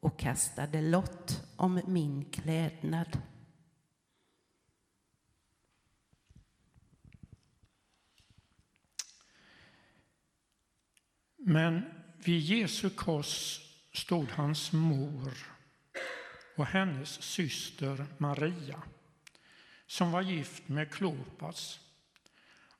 och 0.00 0.18
kastade 0.18 0.80
lott 0.80 1.42
om 1.56 1.80
min 1.86 2.24
klädnad. 2.24 3.18
Men 11.46 11.84
vid 12.24 12.40
Jesu 12.40 12.90
kors 12.90 13.60
stod 13.92 14.30
hans 14.30 14.72
mor 14.72 15.32
och 16.56 16.66
hennes 16.66 17.22
syster 17.22 18.06
Maria, 18.18 18.82
som 19.86 20.12
var 20.12 20.22
gift 20.22 20.68
med 20.68 20.92
Klopas, 20.92 21.80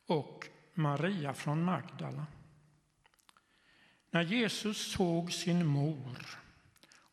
och 0.07 0.47
Maria 0.75 1.35
från 1.35 1.65
Magdala. 1.65 2.27
När 4.11 4.23
Jesus 4.23 4.93
såg 4.93 5.33
sin 5.33 5.67
mor 5.67 6.39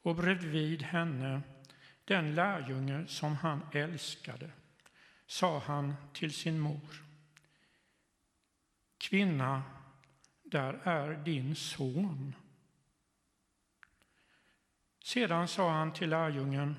och 0.02 0.16
bredvid 0.16 0.82
henne 0.82 1.41
den 2.06 2.36
lärjunge 2.36 3.08
som 3.08 3.36
han 3.36 3.62
älskade 3.72 4.52
sa 5.28 5.60
han 5.60 5.95
till 6.14 6.34
sin 6.34 6.60
mor 6.60 7.04
Kvinna, 8.97 9.64
där 10.52 10.80
är 10.84 11.24
din 11.24 11.56
son. 11.56 12.36
Sedan 15.04 15.47
sa 15.47 15.72
han 15.72 15.93
till 15.93 16.10
lärjungen, 16.10 16.76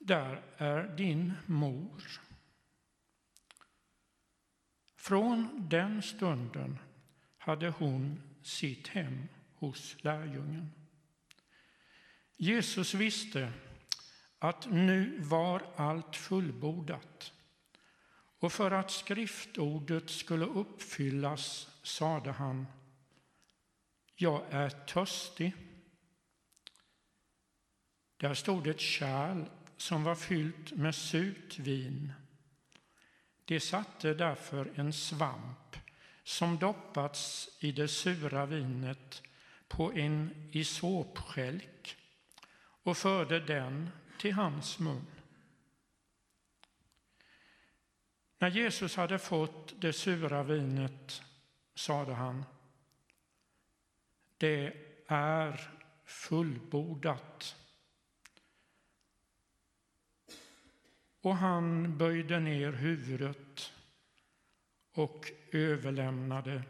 där 0.00 0.42
är 0.56 0.96
din 0.96 1.32
mor. 1.46 2.02
Från 4.96 5.68
den 5.68 6.02
stunden 6.02 6.78
hade 7.38 7.68
hon 7.68 8.22
sitt 8.42 8.88
hem 8.88 9.28
hos 9.54 10.04
lärjungen. 10.04 10.70
Jesus 12.36 12.94
visste 12.94 13.52
att 14.38 14.66
nu 14.70 15.20
var 15.20 15.62
allt 15.76 16.16
fullbordat 16.16 17.32
och 18.38 18.52
för 18.52 18.70
att 18.70 18.90
skriftordet 18.90 20.10
skulle 20.10 20.44
uppfyllas 20.44 21.69
sade 21.82 22.32
han 22.32 22.66
Jag 24.14 24.44
är 24.50 24.70
törstig. 24.70 25.52
Där 28.16 28.34
stod 28.34 28.66
ett 28.66 28.80
kärl 28.80 29.44
som 29.76 30.04
var 30.04 30.14
fyllt 30.14 30.72
med 30.72 30.94
surt 30.94 31.58
vin. 31.58 32.12
De 33.44 33.60
satte 33.60 34.14
därför 34.14 34.72
en 34.74 34.92
svamp 34.92 35.76
som 36.24 36.58
doppats 36.58 37.48
i 37.60 37.72
det 37.72 37.88
sura 37.88 38.46
vinet 38.46 39.22
på 39.68 39.92
en 39.92 40.48
isopskälk 40.52 41.96
och 42.82 42.96
förde 42.96 43.40
den 43.40 43.90
till 44.18 44.32
hans 44.32 44.78
mun. 44.78 45.06
När 48.38 48.50
Jesus 48.50 48.96
hade 48.96 49.18
fått 49.18 49.80
det 49.80 49.92
sura 49.92 50.42
vinet 50.42 51.22
sade 51.80 52.14
han 52.14 52.44
Det 54.36 54.72
är 55.06 55.70
fullbordat. 56.04 57.56
Och 61.20 61.36
han 61.36 61.98
böjde 61.98 62.40
ner 62.40 62.72
huvudet 62.72 63.72
och 64.92 65.32
överlämnade 65.52 66.62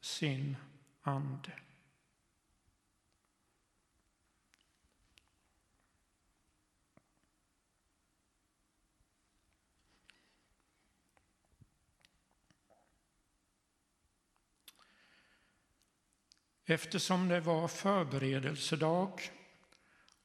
sin 0.00 0.56
ande. 1.02 1.52
Eftersom 16.66 17.28
det 17.28 17.40
var 17.40 17.68
förberedelsedag 17.68 19.20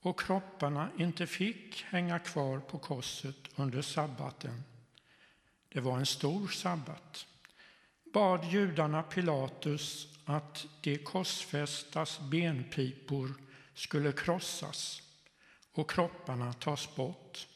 och 0.02 0.20
kropparna 0.20 0.90
inte 0.98 1.28
fick 1.28 1.84
hänga 1.84 2.20
kvar 2.20 2.60
på 2.60 2.80
korset 2.80 3.36
under 3.56 3.82
sabbaten, 3.82 4.64
det 5.70 5.80
var 5.80 5.98
en 5.98 6.06
stor 6.06 6.48
sabbat, 6.48 7.28
bad 8.14 8.46
judarna 8.46 9.04
Pilatus 9.04 10.08
att 10.26 10.66
de 10.82 10.98
korsfästas 10.98 12.20
benpipor 12.20 13.34
skulle 13.74 14.12
krossas 14.12 15.02
och 15.72 15.92
kropparna 15.92 16.54
tas 16.54 16.96
bort. 16.96 17.48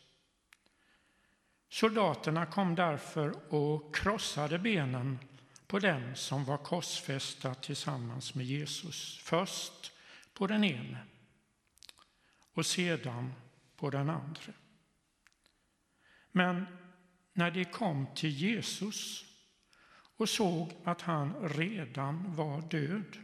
Soldaterna 1.69 2.45
kom 2.45 2.75
därför 2.75 3.53
och 3.53 3.95
krossade 3.95 4.59
benen 4.59 5.19
på 5.74 5.80
den 5.80 6.15
som 6.15 6.45
var 6.45 6.57
korsfästa 6.57 7.53
tillsammans 7.53 8.36
med 8.36 8.45
Jesus. 8.45 9.19
Först 9.24 9.91
på 10.34 10.47
den 10.47 10.63
ene 10.63 10.97
och 12.53 12.65
sedan 12.65 13.34
på 13.76 13.89
den 13.89 14.09
andra. 14.09 14.53
Men 16.32 16.65
när 17.34 17.51
de 17.51 17.65
kom 17.65 18.07
till 18.15 18.30
Jesus 18.30 19.26
och 20.17 20.30
såg 20.30 20.71
att 20.84 21.01
han 21.01 21.49
redan 21.49 22.36
var 22.36 22.61
död 22.61 23.17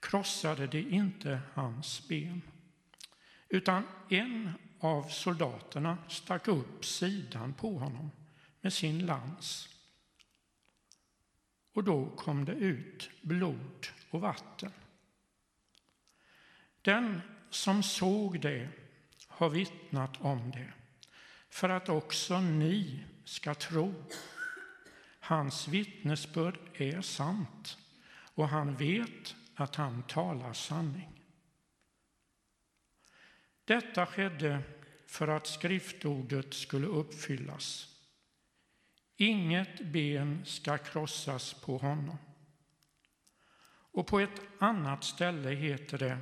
krossade 0.00 0.66
de 0.66 0.80
inte 0.80 1.40
hans 1.54 2.08
ben, 2.08 2.42
utan 3.48 3.82
en 4.08 4.52
av 4.80 5.08
soldaterna 5.08 5.98
stack 6.08 6.48
upp 6.48 6.84
sidan 6.84 7.54
på 7.54 7.78
honom 7.78 8.10
med 8.60 8.72
sin 8.72 9.06
lans. 9.06 9.77
Och 11.72 11.84
då 11.84 12.10
kom 12.16 12.44
det 12.44 12.52
ut 12.52 13.10
blod 13.22 13.86
och 14.10 14.20
vatten. 14.20 14.72
Den 16.82 17.20
som 17.50 17.82
såg 17.82 18.40
det 18.40 18.68
har 19.26 19.50
vittnat 19.50 20.20
om 20.20 20.50
det, 20.50 20.72
för 21.48 21.68
att 21.68 21.88
också 21.88 22.40
ni 22.40 23.04
ska 23.24 23.54
tro. 23.54 23.94
Hans 25.20 25.68
vittnesbörd 25.68 26.58
är 26.74 27.00
sant 27.00 27.78
och 28.34 28.48
han 28.48 28.76
vet 28.76 29.36
att 29.54 29.74
han 29.74 30.02
talar 30.02 30.52
sanning. 30.52 31.22
Detta 33.64 34.06
skedde 34.06 34.62
för 35.06 35.28
att 35.28 35.46
skriftordet 35.46 36.54
skulle 36.54 36.86
uppfyllas. 36.86 37.97
Inget 39.20 39.80
ben 39.80 40.44
ska 40.44 40.78
krossas 40.78 41.54
på 41.54 41.78
honom. 41.78 42.18
Och 43.92 44.06
på 44.06 44.20
ett 44.20 44.40
annat 44.58 45.04
ställe 45.04 45.50
heter 45.50 45.98
det 45.98 46.18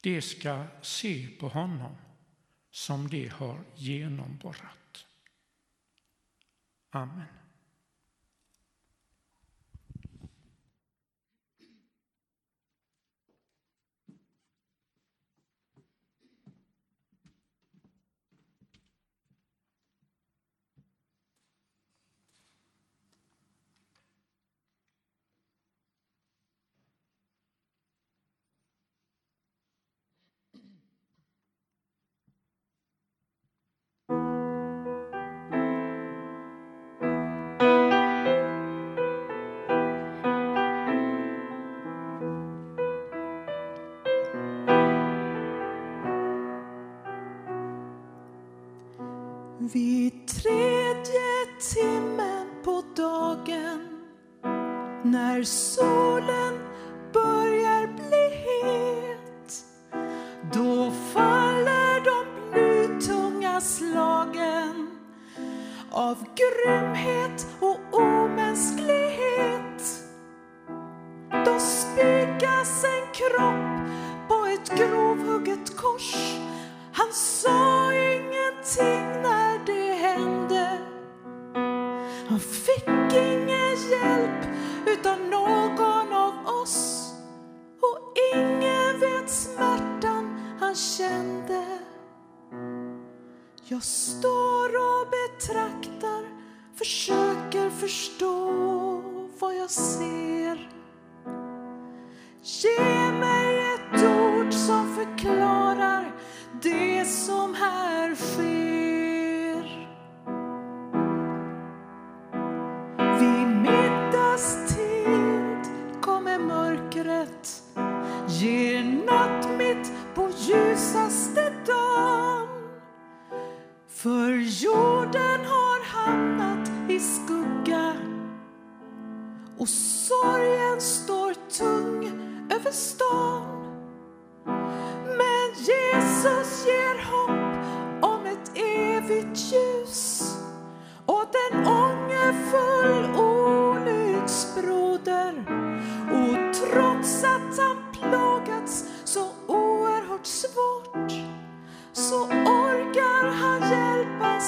de 0.00 0.22
ska 0.22 0.66
se 0.82 1.28
på 1.28 1.48
honom 1.48 1.96
som 2.70 3.08
de 3.08 3.28
har 3.28 3.64
genomborrat. 3.74 5.06
Amen. 6.90 7.45
När 55.36 55.44
solen 55.44 55.95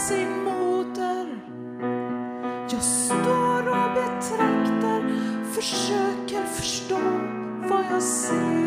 sin 0.09 0.45
moder. 0.45 1.27
Jag 2.71 2.83
står 2.83 3.69
och 3.69 3.91
betraktar, 3.95 5.03
försöker 5.55 6.45
förstå 6.45 7.01
vad 7.69 7.85
jag 7.91 8.03
ser. 8.03 8.58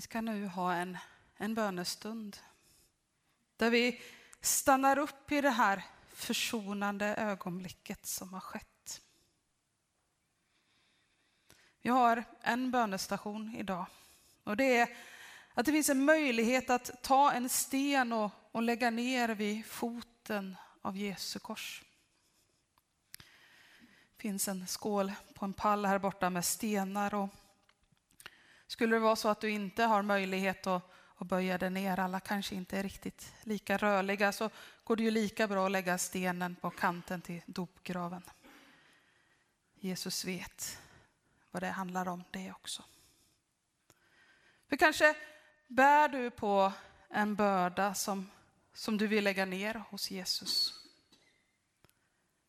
Vi 0.00 0.04
ska 0.04 0.20
nu 0.20 0.46
ha 0.46 0.74
en, 0.74 0.98
en 1.36 1.54
bönestund 1.54 2.36
där 3.56 3.70
vi 3.70 4.00
stannar 4.40 4.98
upp 4.98 5.32
i 5.32 5.40
det 5.40 5.50
här 5.50 5.84
försonande 6.12 7.06
ögonblicket 7.06 8.06
som 8.06 8.32
har 8.32 8.40
skett. 8.40 9.00
Vi 11.82 11.90
har 11.90 12.24
en 12.40 12.70
bönestation 12.70 13.56
idag 13.56 13.86
och 14.44 14.56
det 14.56 14.76
är 14.76 14.96
att 15.54 15.66
det 15.66 15.72
finns 15.72 15.88
en 15.88 16.04
möjlighet 16.04 16.70
att 16.70 17.02
ta 17.02 17.32
en 17.32 17.48
sten 17.48 18.12
och, 18.12 18.30
och 18.52 18.62
lägga 18.62 18.90
ner 18.90 19.28
vid 19.28 19.66
foten 19.66 20.56
av 20.82 20.96
Jesu 20.96 21.38
kors. 21.38 21.82
Det 24.16 24.22
finns 24.22 24.48
en 24.48 24.66
skål 24.66 25.12
på 25.34 25.44
en 25.44 25.52
pall 25.52 25.86
här 25.86 25.98
borta 25.98 26.30
med 26.30 26.44
stenar 26.44 27.14
och 27.14 27.28
skulle 28.70 28.96
det 28.96 29.00
vara 29.00 29.16
så 29.16 29.28
att 29.28 29.40
du 29.40 29.50
inte 29.50 29.84
har 29.84 30.02
möjlighet 30.02 30.66
att, 30.66 30.82
att 31.16 31.26
böja 31.26 31.58
dig 31.58 31.70
ner, 31.70 32.00
alla 32.00 32.20
kanske 32.20 32.54
inte 32.54 32.78
är 32.78 32.82
riktigt 32.82 33.32
lika 33.42 33.76
rörliga, 33.76 34.32
så 34.32 34.50
går 34.84 34.96
det 34.96 35.02
ju 35.02 35.10
lika 35.10 35.48
bra 35.48 35.66
att 35.66 35.72
lägga 35.72 35.98
stenen 35.98 36.54
på 36.54 36.70
kanten 36.70 37.20
till 37.20 37.42
dopgraven. 37.46 38.22
Jesus 39.74 40.24
vet 40.24 40.78
vad 41.50 41.62
det 41.62 41.68
handlar 41.68 42.08
om 42.08 42.24
det 42.30 42.52
också. 42.52 42.84
För 44.68 44.76
kanske 44.76 45.14
bär 45.66 46.08
du 46.08 46.30
på 46.30 46.72
en 47.08 47.34
börda 47.34 47.94
som, 47.94 48.30
som 48.72 48.98
du 48.98 49.06
vill 49.06 49.24
lägga 49.24 49.44
ner 49.44 49.74
hos 49.90 50.10
Jesus. 50.10 50.74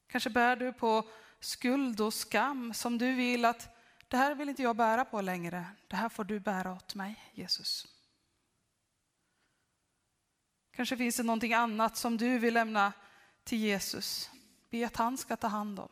Kanske 0.08 0.30
bär 0.30 0.56
du 0.56 0.74
på 0.74 1.10
skuld 1.40 2.02
och 2.02 2.14
skam 2.14 2.74
som 2.74 2.98
du 2.98 3.14
vill 3.16 3.46
att 3.46 3.81
det 4.12 4.18
här 4.18 4.36
vill 4.36 4.50
inte 4.50 4.64
jag 4.64 4.76
bära 4.76 5.06
på 5.06 5.22
längre. 5.22 5.66
Det 5.88 5.96
här 5.96 6.10
får 6.10 6.24
du 6.24 6.40
bära 6.40 6.74
åt 6.74 6.96
mig, 6.96 7.32
Jesus. 7.34 7.88
Kanske 10.72 10.98
finns 10.98 11.18
det 11.18 11.24
någonting 11.24 11.54
annat 11.54 11.98
som 11.98 12.18
du 12.18 12.40
vill 12.40 12.54
lämna 12.54 12.94
till 13.44 13.58
Jesus. 13.58 14.30
Be 14.70 14.86
att 14.86 14.96
han 14.96 15.18
ska 15.18 15.38
ta 15.38 15.48
hand 15.48 15.80
om. 15.80 15.90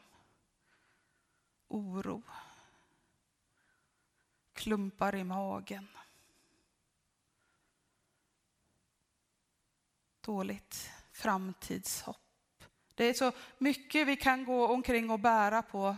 Oro. 1.67 2.23
Klumpar 4.53 5.15
i 5.15 5.23
magen. 5.23 5.87
Dåligt 10.21 10.91
framtidshopp. 11.11 12.63
Det 12.95 13.05
är 13.05 13.13
så 13.13 13.31
mycket 13.57 14.07
vi 14.07 14.15
kan 14.15 14.45
gå 14.45 14.67
omkring 14.67 15.09
och 15.09 15.19
bära 15.19 15.61
på 15.61 15.95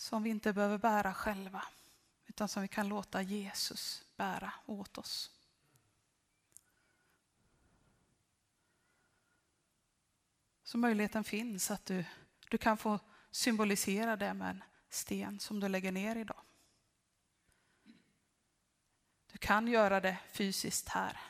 som 0.00 0.22
vi 0.22 0.30
inte 0.30 0.52
behöver 0.52 0.78
bära 0.78 1.14
själva, 1.14 1.64
utan 2.26 2.48
som 2.48 2.62
vi 2.62 2.68
kan 2.68 2.88
låta 2.88 3.22
Jesus 3.22 4.04
bära 4.16 4.52
åt 4.66 4.98
oss. 4.98 5.30
Så 10.62 10.78
möjligheten 10.78 11.24
finns 11.24 11.70
att 11.70 11.86
du, 11.86 12.04
du 12.50 12.58
kan 12.58 12.76
få 12.76 12.98
symbolisera 13.30 14.16
det 14.16 14.34
med 14.34 14.50
en 14.50 14.64
sten 14.88 15.40
som 15.40 15.60
du 15.60 15.68
lägger 15.68 15.92
ner 15.92 16.16
idag. 16.16 16.42
Du 19.32 19.38
kan 19.38 19.68
göra 19.68 20.00
det 20.00 20.18
fysiskt 20.32 20.88
här. 20.88 21.20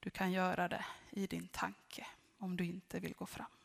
Du 0.00 0.10
kan 0.10 0.32
göra 0.32 0.68
det 0.68 0.84
i 1.10 1.26
din 1.26 1.48
tanke 1.48 2.06
om 2.38 2.56
du 2.56 2.64
inte 2.64 3.00
vill 3.00 3.14
gå 3.14 3.26
fram. 3.26 3.63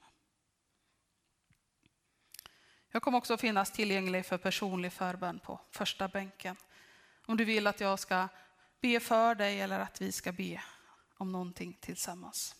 Jag 2.91 3.01
kommer 3.01 3.17
också 3.17 3.37
finnas 3.37 3.71
tillgänglig 3.71 4.25
för 4.25 4.37
personlig 4.37 4.93
förbön 4.93 5.39
på 5.39 5.59
första 5.71 6.07
bänken. 6.07 6.55
Om 7.25 7.37
du 7.37 7.45
vill 7.45 7.67
att 7.67 7.79
jag 7.79 7.99
ska 7.99 8.27
be 8.81 8.99
för 8.99 9.35
dig 9.35 9.61
eller 9.61 9.79
att 9.79 10.01
vi 10.01 10.11
ska 10.11 10.31
be 10.31 10.61
om 11.17 11.31
någonting 11.31 11.77
tillsammans. 11.81 12.55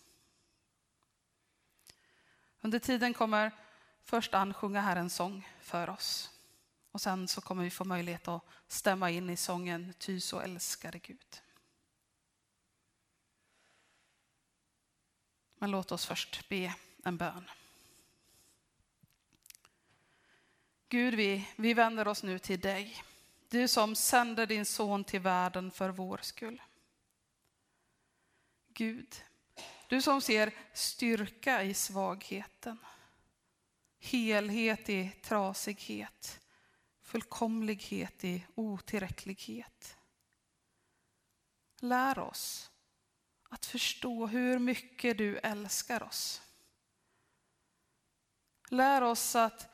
Under 2.61 2.79
tiden 2.79 3.13
kommer 3.13 3.51
först 4.03 4.33
Ann 4.33 4.53
sjunga 4.53 4.81
här 4.81 4.95
en 4.95 5.09
sång 5.09 5.47
för 5.61 5.89
oss. 5.89 6.31
Och 6.91 7.01
sen 7.01 7.27
så 7.27 7.41
kommer 7.41 7.63
vi 7.63 7.69
få 7.69 7.83
möjlighet 7.83 8.27
att 8.27 8.43
stämma 8.67 9.09
in 9.09 9.29
i 9.29 9.37
sången 9.37 9.93
Ty 9.99 10.19
så 10.19 10.39
älskade 10.39 10.99
Gud. 10.99 11.41
Men 15.55 15.71
låt 15.71 15.91
oss 15.91 16.05
först 16.05 16.49
be 16.49 16.75
en 17.03 17.17
bön. 17.17 17.49
Gud, 20.91 21.13
vi, 21.13 21.47
vi 21.55 21.73
vänder 21.73 22.07
oss 22.07 22.23
nu 22.23 22.39
till 22.39 22.59
dig. 22.59 23.03
Du 23.49 23.67
som 23.67 23.95
sände 23.95 24.45
din 24.45 24.65
son 24.65 25.03
till 25.03 25.19
världen 25.19 25.71
för 25.71 25.89
vår 25.89 26.19
skull. 26.21 26.61
Gud, 28.67 29.23
du 29.87 30.01
som 30.01 30.21
ser 30.21 30.53
styrka 30.73 31.63
i 31.63 31.73
svagheten, 31.73 32.77
helhet 33.99 34.89
i 34.89 35.11
trasighet, 35.23 36.39
fullkomlighet 37.01 38.23
i 38.23 38.45
otillräcklighet. 38.55 39.97
Lär 41.79 42.19
oss 42.19 42.71
att 43.49 43.65
förstå 43.65 44.27
hur 44.27 44.59
mycket 44.59 45.17
du 45.17 45.37
älskar 45.37 46.03
oss. 46.03 46.41
Lär 48.69 49.01
oss 49.01 49.35
att 49.35 49.68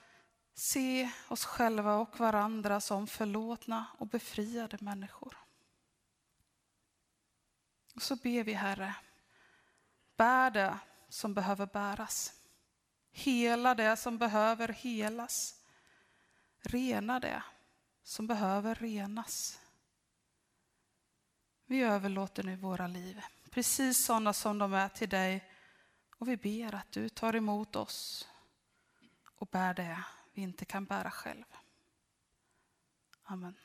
se 0.56 1.12
oss 1.28 1.46
själva 1.46 1.96
och 1.96 2.20
varandra 2.20 2.82
som 2.82 3.08
förlåtna 3.08 3.86
och 3.98 4.08
befriade 4.08 4.78
människor. 4.82 5.38
Och 7.96 8.02
så 8.02 8.16
ber 8.16 8.44
vi 8.44 8.54
Herre, 8.54 8.96
bär 10.18 10.52
det 10.52 10.80
som 11.10 11.34
behöver 11.34 11.66
bäras. 11.66 12.34
Hela 13.12 13.76
det 13.76 13.98
som 13.98 14.18
behöver 14.18 14.68
helas. 14.68 15.62
Rena 16.60 17.20
det 17.20 17.44
som 18.04 18.28
behöver 18.28 18.76
renas. 18.76 19.60
Vi 21.66 21.82
överlåter 21.82 22.44
nu 22.44 22.56
våra 22.56 22.88
liv, 22.88 23.22
precis 23.50 24.06
sådana 24.06 24.34
som 24.34 24.58
de 24.58 24.74
är 24.74 24.90
till 24.90 25.10
dig. 25.10 25.52
Och 26.18 26.28
vi 26.28 26.38
ber 26.38 26.76
att 26.76 26.92
du 26.92 27.10
tar 27.10 27.36
emot 27.36 27.76
oss 27.76 28.28
och 29.36 29.48
bär 29.48 29.74
det 29.74 30.04
vi 30.36 30.42
inte 30.42 30.66
kan 30.66 30.86
bära 30.86 31.12
själv. 31.12 31.44
Amen. 33.24 33.56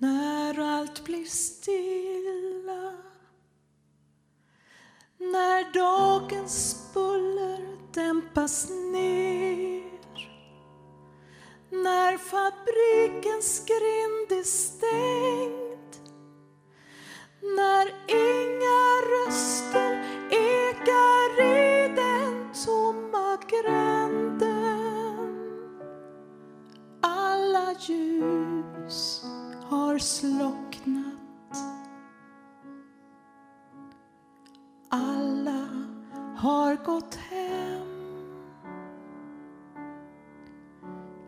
När 0.00 0.58
allt 0.58 1.04
blir 1.04 1.24
stilla 1.24 2.96
när 5.20 5.72
dagens 5.72 6.90
buller 6.94 7.76
dämpas 7.92 8.70
ner. 8.70 10.00
När 11.70 12.18
fabrikens 12.18 13.64
grind 13.66 14.40
är 14.40 14.44
stängd. 14.44 15.96
När 17.40 17.86
inga 18.06 19.02
röster 19.12 20.04
ekar 20.30 21.40
i 21.44 21.88
den 21.96 22.52
tomma 22.66 23.38
gränden. 23.48 24.48
Alla 27.02 27.74
ljus 27.80 29.22
har 29.68 29.98
slocknat 29.98 30.67
Alla 34.90 35.68
har 36.36 36.76
gått 36.84 37.14
hem 37.14 37.88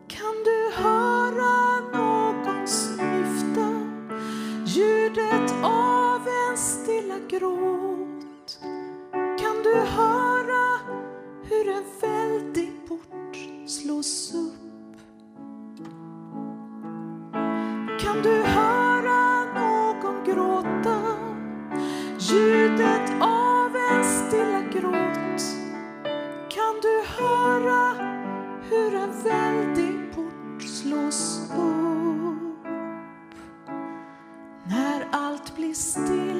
Kan 0.07 0.43
du 0.45 0.71
höra 0.75 1.79
någon 1.93 2.67
snyfta 2.67 3.69
ljudet 4.65 5.53
av 5.63 6.27
en 6.27 6.57
stilla 6.57 7.19
gråt? 7.29 8.59
Kan 9.11 9.63
du 9.63 9.75
höra 9.75 10.79
hur 11.43 11.69
en 11.69 11.85
väldig 12.01 12.87
port 12.87 13.37
slås 13.67 14.33
upp? 14.33 14.60
Allt 35.71 36.30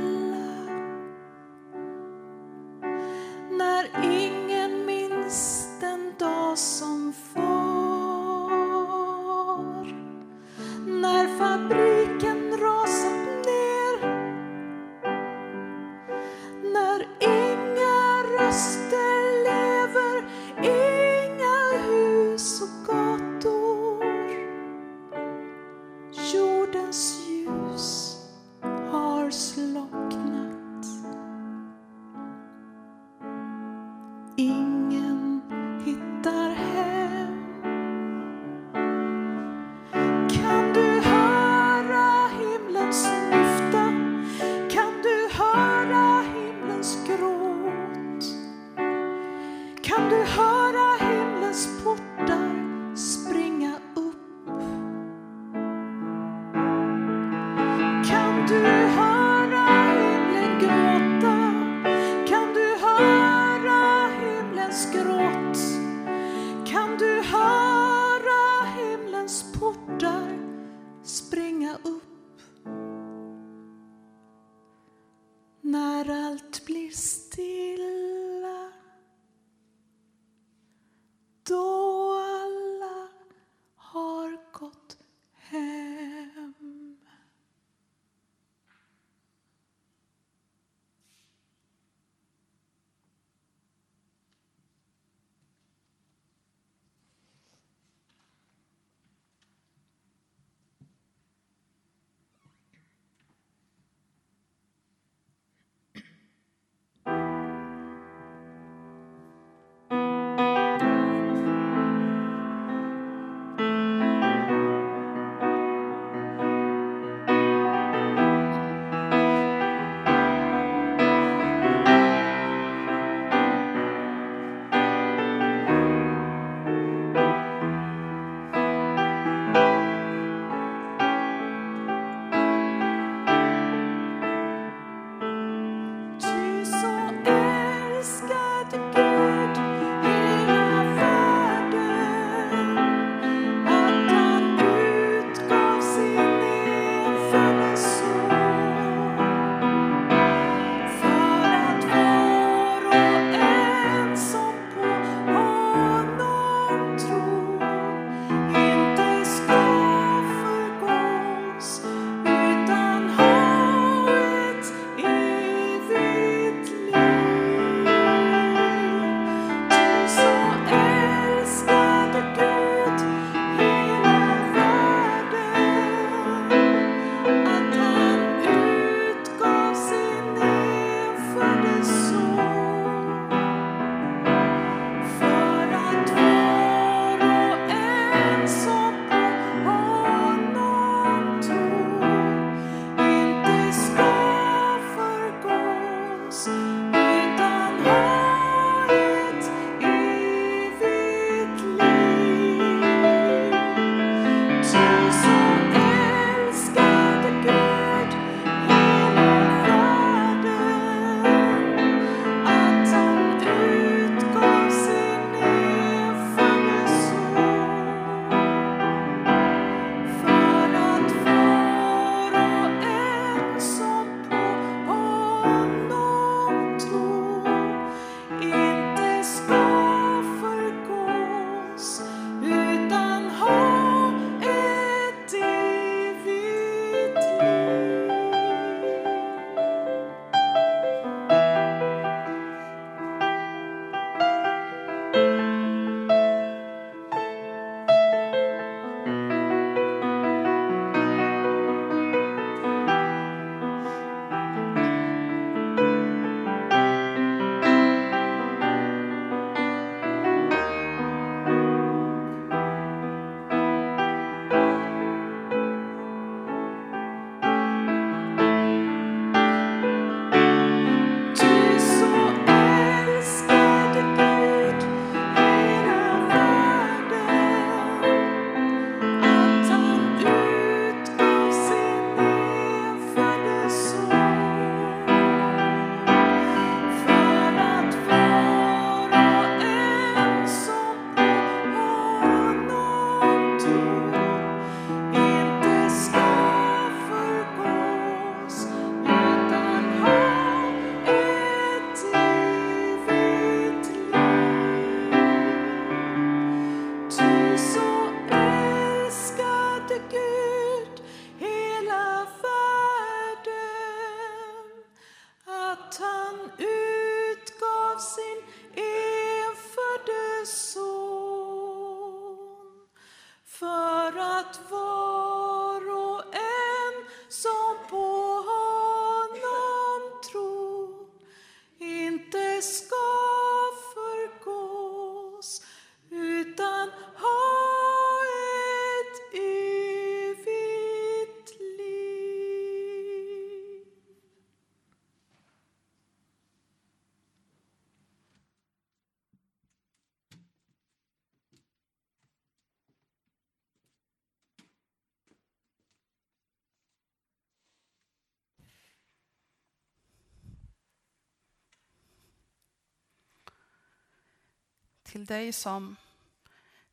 till 365.12 365.26
dig 365.26 365.54
som 365.54 365.96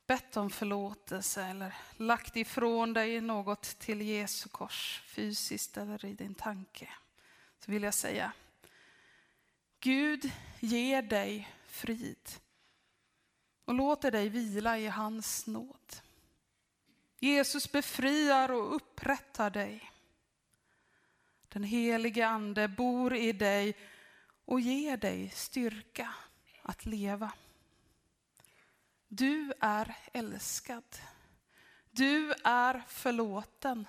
bett 0.06 0.36
om 0.36 0.50
förlåtelse 0.50 1.44
eller 1.44 1.74
lagt 1.96 2.36
ifrån 2.36 2.92
dig 2.92 3.20
något 3.20 3.62
till 3.62 4.00
Jesu 4.00 4.48
kors, 4.48 5.02
fysiskt 5.06 5.76
eller 5.76 6.04
i 6.04 6.14
din 6.14 6.34
tanke, 6.34 6.88
så 7.64 7.70
vill 7.70 7.82
jag 7.82 7.94
säga 7.94 8.32
Gud 9.80 10.32
ger 10.60 11.02
dig 11.02 11.48
frid 11.66 12.30
och 13.64 13.74
låter 13.74 14.10
dig 14.10 14.28
vila 14.28 14.78
i 14.78 14.86
hans 14.86 15.46
nåd. 15.46 15.96
Jesus 17.18 17.72
befriar 17.72 18.50
och 18.50 18.74
upprättar 18.76 19.50
dig. 19.50 19.90
Den 21.48 21.62
helige 21.62 22.26
ande 22.26 22.68
bor 22.68 23.14
i 23.14 23.32
dig 23.32 23.76
och 24.44 24.60
ger 24.60 24.96
dig 24.96 25.30
styrka 25.34 26.14
att 26.62 26.86
leva. 26.86 27.32
Du 29.08 29.52
är 29.60 29.96
älskad. 30.12 30.96
Du 31.90 32.32
är 32.44 32.84
förlåten. 32.88 33.86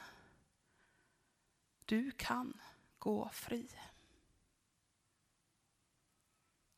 Du 1.86 2.11
kan 2.11 2.61
gå 2.99 3.30
fri. 3.30 3.70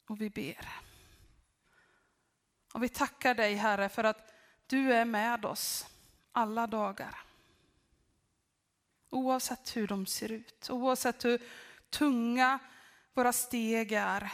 Och 0.07 0.21
vi 0.21 0.29
ber. 0.29 0.69
Och 2.73 2.83
vi 2.83 2.89
tackar 2.89 3.35
dig 3.35 3.55
Herre 3.55 3.89
för 3.89 4.03
att 4.03 4.33
du 4.67 4.93
är 4.93 5.05
med 5.05 5.45
oss 5.45 5.87
alla 6.31 6.67
dagar. 6.67 7.23
Oavsett 9.09 9.77
hur 9.77 9.87
de 9.87 10.05
ser 10.05 10.31
ut, 10.31 10.69
oavsett 10.69 11.25
hur 11.25 11.41
tunga 11.89 12.59
våra 13.13 13.33
steg 13.33 13.91
är, 13.91 14.33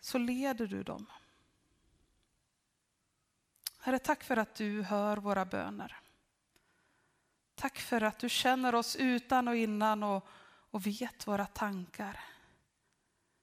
så 0.00 0.18
leder 0.18 0.66
du 0.66 0.82
dem. 0.82 1.06
Herre, 3.84 3.98
tack 3.98 4.24
för 4.24 4.36
att 4.36 4.54
du 4.54 4.82
hör 4.82 5.16
våra 5.16 5.44
böner. 5.44 6.00
Tack 7.54 7.78
för 7.78 8.00
att 8.00 8.18
du 8.18 8.28
känner 8.28 8.74
oss 8.74 8.96
utan 8.96 9.48
och 9.48 9.56
innan 9.56 10.02
och, 10.02 10.26
och 10.70 10.86
vet 10.86 11.26
våra 11.26 11.46
tankar. 11.46 12.20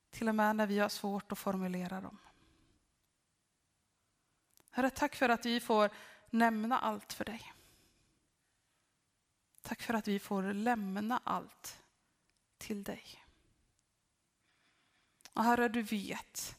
Till 0.09 0.29
och 0.29 0.35
med 0.35 0.55
när 0.55 0.67
vi 0.67 0.79
har 0.79 0.89
svårt 0.89 1.31
att 1.31 1.39
formulera 1.39 2.01
dem. 2.01 2.17
Herre, 4.71 4.89
tack 4.89 5.15
för 5.15 5.29
att 5.29 5.45
vi 5.45 5.59
får 5.59 5.89
nämna 6.29 6.79
allt 6.79 7.13
för 7.13 7.25
dig. 7.25 7.53
Tack 9.61 9.81
för 9.81 9.93
att 9.93 10.07
vi 10.07 10.19
får 10.19 10.53
lämna 10.53 11.21
allt 11.23 11.81
till 12.57 12.83
dig. 12.83 13.03
Och 15.33 15.43
Herre, 15.43 15.67
du 15.67 15.81
vet 15.81 16.57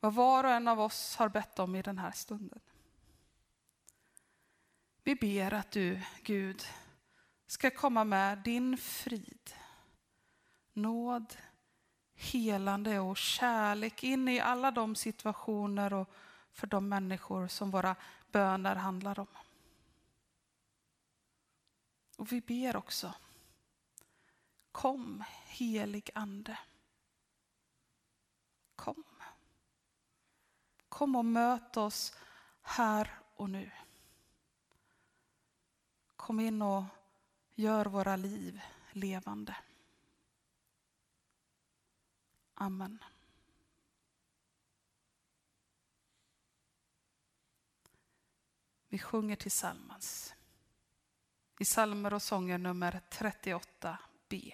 vad 0.00 0.14
var 0.14 0.44
och 0.44 0.50
en 0.50 0.68
av 0.68 0.80
oss 0.80 1.16
har 1.16 1.28
bett 1.28 1.58
om 1.58 1.74
i 1.74 1.82
den 1.82 1.98
här 1.98 2.12
stunden. 2.12 2.60
Vi 5.06 5.14
ber 5.14 5.54
att 5.54 5.70
du, 5.70 6.02
Gud, 6.22 6.62
ska 7.46 7.70
komma 7.70 8.04
med 8.04 8.38
din 8.38 8.76
frid, 8.76 9.54
nåd, 10.72 11.36
helande 12.14 12.98
och 13.00 13.16
kärlek 13.16 14.02
in 14.02 14.28
i 14.28 14.40
alla 14.40 14.70
de 14.70 14.94
situationer 14.94 15.92
och 15.92 16.10
för 16.52 16.66
de 16.66 16.88
människor 16.88 17.48
som 17.48 17.70
våra 17.70 17.96
böner 18.32 18.76
handlar 18.76 19.18
om. 19.18 19.26
Och 22.16 22.32
vi 22.32 22.40
ber 22.40 22.76
också, 22.76 23.14
kom 24.72 25.24
helig 25.46 26.10
ande. 26.14 26.58
Kom. 28.76 29.04
Kom 30.88 31.16
och 31.16 31.24
möt 31.24 31.76
oss 31.76 32.18
här 32.62 33.18
och 33.36 33.50
nu. 33.50 33.70
Kom 36.26 36.40
in 36.40 36.62
och 36.62 36.84
gör 37.54 37.86
våra 37.86 38.16
liv 38.16 38.60
levande. 38.92 39.56
Amen. 42.54 43.04
Vi 48.88 48.98
sjunger 48.98 49.36
tillsammans. 49.36 50.34
I 51.58 51.64
salmer 51.64 52.14
och 52.14 52.22
sånger 52.22 52.58
nummer 52.58 53.00
38b. 53.10 54.52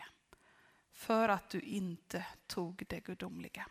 För 0.90 1.28
att 1.28 1.50
du 1.50 1.60
inte 1.60 2.26
tog 2.46 2.84
det 2.88 3.00
gudomliga. 3.00 3.66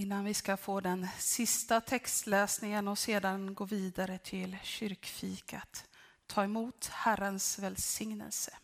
Innan 0.00 0.24
vi 0.24 0.34
ska 0.34 0.56
få 0.56 0.80
den 0.80 1.08
sista 1.18 1.80
textläsningen 1.80 2.88
och 2.88 2.98
sedan 2.98 3.54
gå 3.54 3.64
vidare 3.64 4.18
till 4.18 4.56
kyrkfikat. 4.62 5.88
Ta 6.26 6.44
emot 6.44 6.86
Herrens 6.86 7.58
välsignelse. 7.58 8.58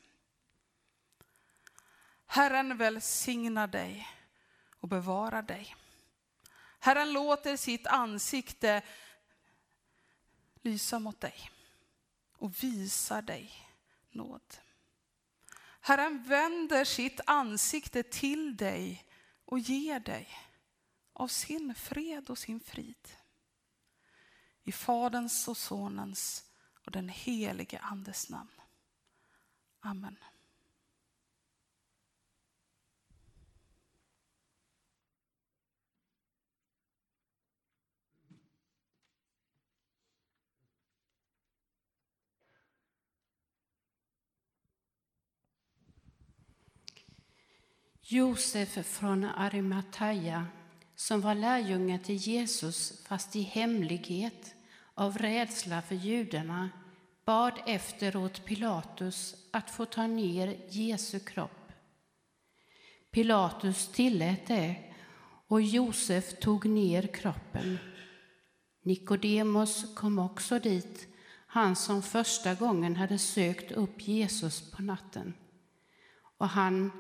Herren 2.26 2.76
välsignar 2.76 3.66
dig 3.66 4.08
och 4.80 4.88
bevarar 4.88 5.42
dig. 5.42 5.76
Herren 6.78 7.12
låter 7.12 7.56
sitt 7.56 7.86
ansikte 7.86 8.82
lysa 10.62 10.98
mot 10.98 11.20
dig 11.20 11.50
och 12.32 12.62
visar 12.64 13.22
dig 13.22 13.70
nåd. 14.10 14.56
Herren 15.80 16.22
vänder 16.22 16.84
sitt 16.84 17.20
ansikte 17.26 18.02
till 18.02 18.56
dig 18.56 19.04
och 19.44 19.58
ger 19.58 20.00
dig 20.00 20.28
av 21.18 21.28
sin 21.28 21.74
fred 21.74 22.30
och 22.30 22.38
sin 22.38 22.60
frid. 22.60 23.08
I 24.62 24.72
Faderns 24.72 25.48
och 25.48 25.56
Sonens 25.56 26.50
och 26.84 26.92
den 26.92 27.08
helige 27.08 27.78
Andes 27.78 28.30
namn. 28.30 28.50
Amen. 29.80 30.16
Josef 48.00 48.86
från 48.86 49.24
Arimataya 49.24 50.46
som 50.96 51.20
var 51.20 51.34
lärjunge 51.34 51.98
till 51.98 52.16
Jesus 52.16 53.02
fast 53.06 53.36
i 53.36 53.42
hemlighet 53.42 54.54
av 54.94 55.18
rädsla 55.18 55.82
för 55.82 55.94
judarna, 55.94 56.70
bad 57.24 57.52
efteråt 57.66 58.44
Pilatus 58.44 59.34
att 59.50 59.70
få 59.70 59.84
ta 59.84 60.06
ner 60.06 60.56
Jesu 60.68 61.20
kropp. 61.20 61.72
Pilatus 63.10 63.88
tillät 63.88 64.46
det 64.46 64.76
och 65.48 65.62
Josef 65.62 66.38
tog 66.40 66.66
ner 66.66 67.06
kroppen. 67.06 67.78
Nikodemos 68.82 69.94
kom 69.94 70.18
också 70.18 70.58
dit, 70.58 71.08
han 71.46 71.76
som 71.76 72.02
första 72.02 72.54
gången 72.54 72.96
hade 72.96 73.18
sökt 73.18 73.72
upp 73.72 74.08
Jesus 74.08 74.70
på 74.70 74.82
natten. 74.82 75.34
Och 76.38 76.48
han 76.48 76.90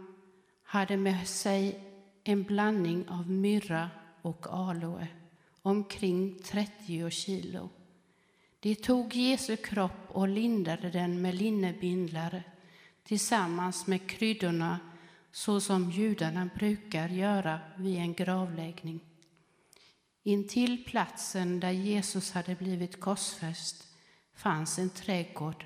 hade 0.62 0.96
med 0.96 1.28
sig 1.28 1.80
en 2.28 2.42
blandning 2.42 3.08
av 3.08 3.30
myrra 3.30 3.90
och 4.22 4.46
aloe, 4.50 5.08
omkring 5.62 6.38
30 6.44 7.10
kilo. 7.10 7.68
De 8.60 8.74
tog 8.74 9.14
Jesu 9.14 9.56
kropp 9.56 10.08
och 10.08 10.28
lindade 10.28 10.90
den 10.90 11.22
med 11.22 11.34
linnebindlar 11.34 12.42
tillsammans 13.02 13.86
med 13.86 14.10
kryddorna 14.10 14.78
så 15.32 15.60
som 15.60 15.90
judarna 15.90 16.48
brukar 16.54 17.08
göra 17.08 17.60
vid 17.76 17.98
en 17.98 18.14
gravläggning. 18.14 19.00
Intill 20.22 20.84
platsen 20.84 21.60
där 21.60 21.70
Jesus 21.70 22.32
hade 22.32 22.54
blivit 22.54 23.00
korsfäst 23.00 23.86
fanns 24.34 24.78
en 24.78 24.90
trädgård 24.90 25.64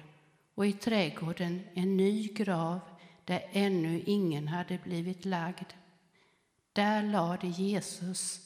och 0.55 0.67
i 0.67 0.73
trädgården 0.73 1.61
en 1.75 1.97
ny 1.97 2.29
grav 2.29 2.81
där 3.25 3.43
ännu 3.53 4.03
ingen 4.07 4.49
hade 4.49 4.79
blivit 4.85 5.25
lagd. 5.25 5.73
Där 6.73 7.03
lade 7.03 7.47
Jesus 7.47 8.41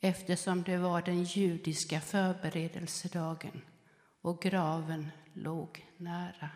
eftersom 0.00 0.62
det 0.62 0.76
var 0.76 1.02
den 1.02 1.24
judiska 1.24 2.00
förberedelsedagen 2.00 3.62
och 4.22 4.42
graven 4.42 5.10
låg 5.32 5.86
nära. 5.96 6.50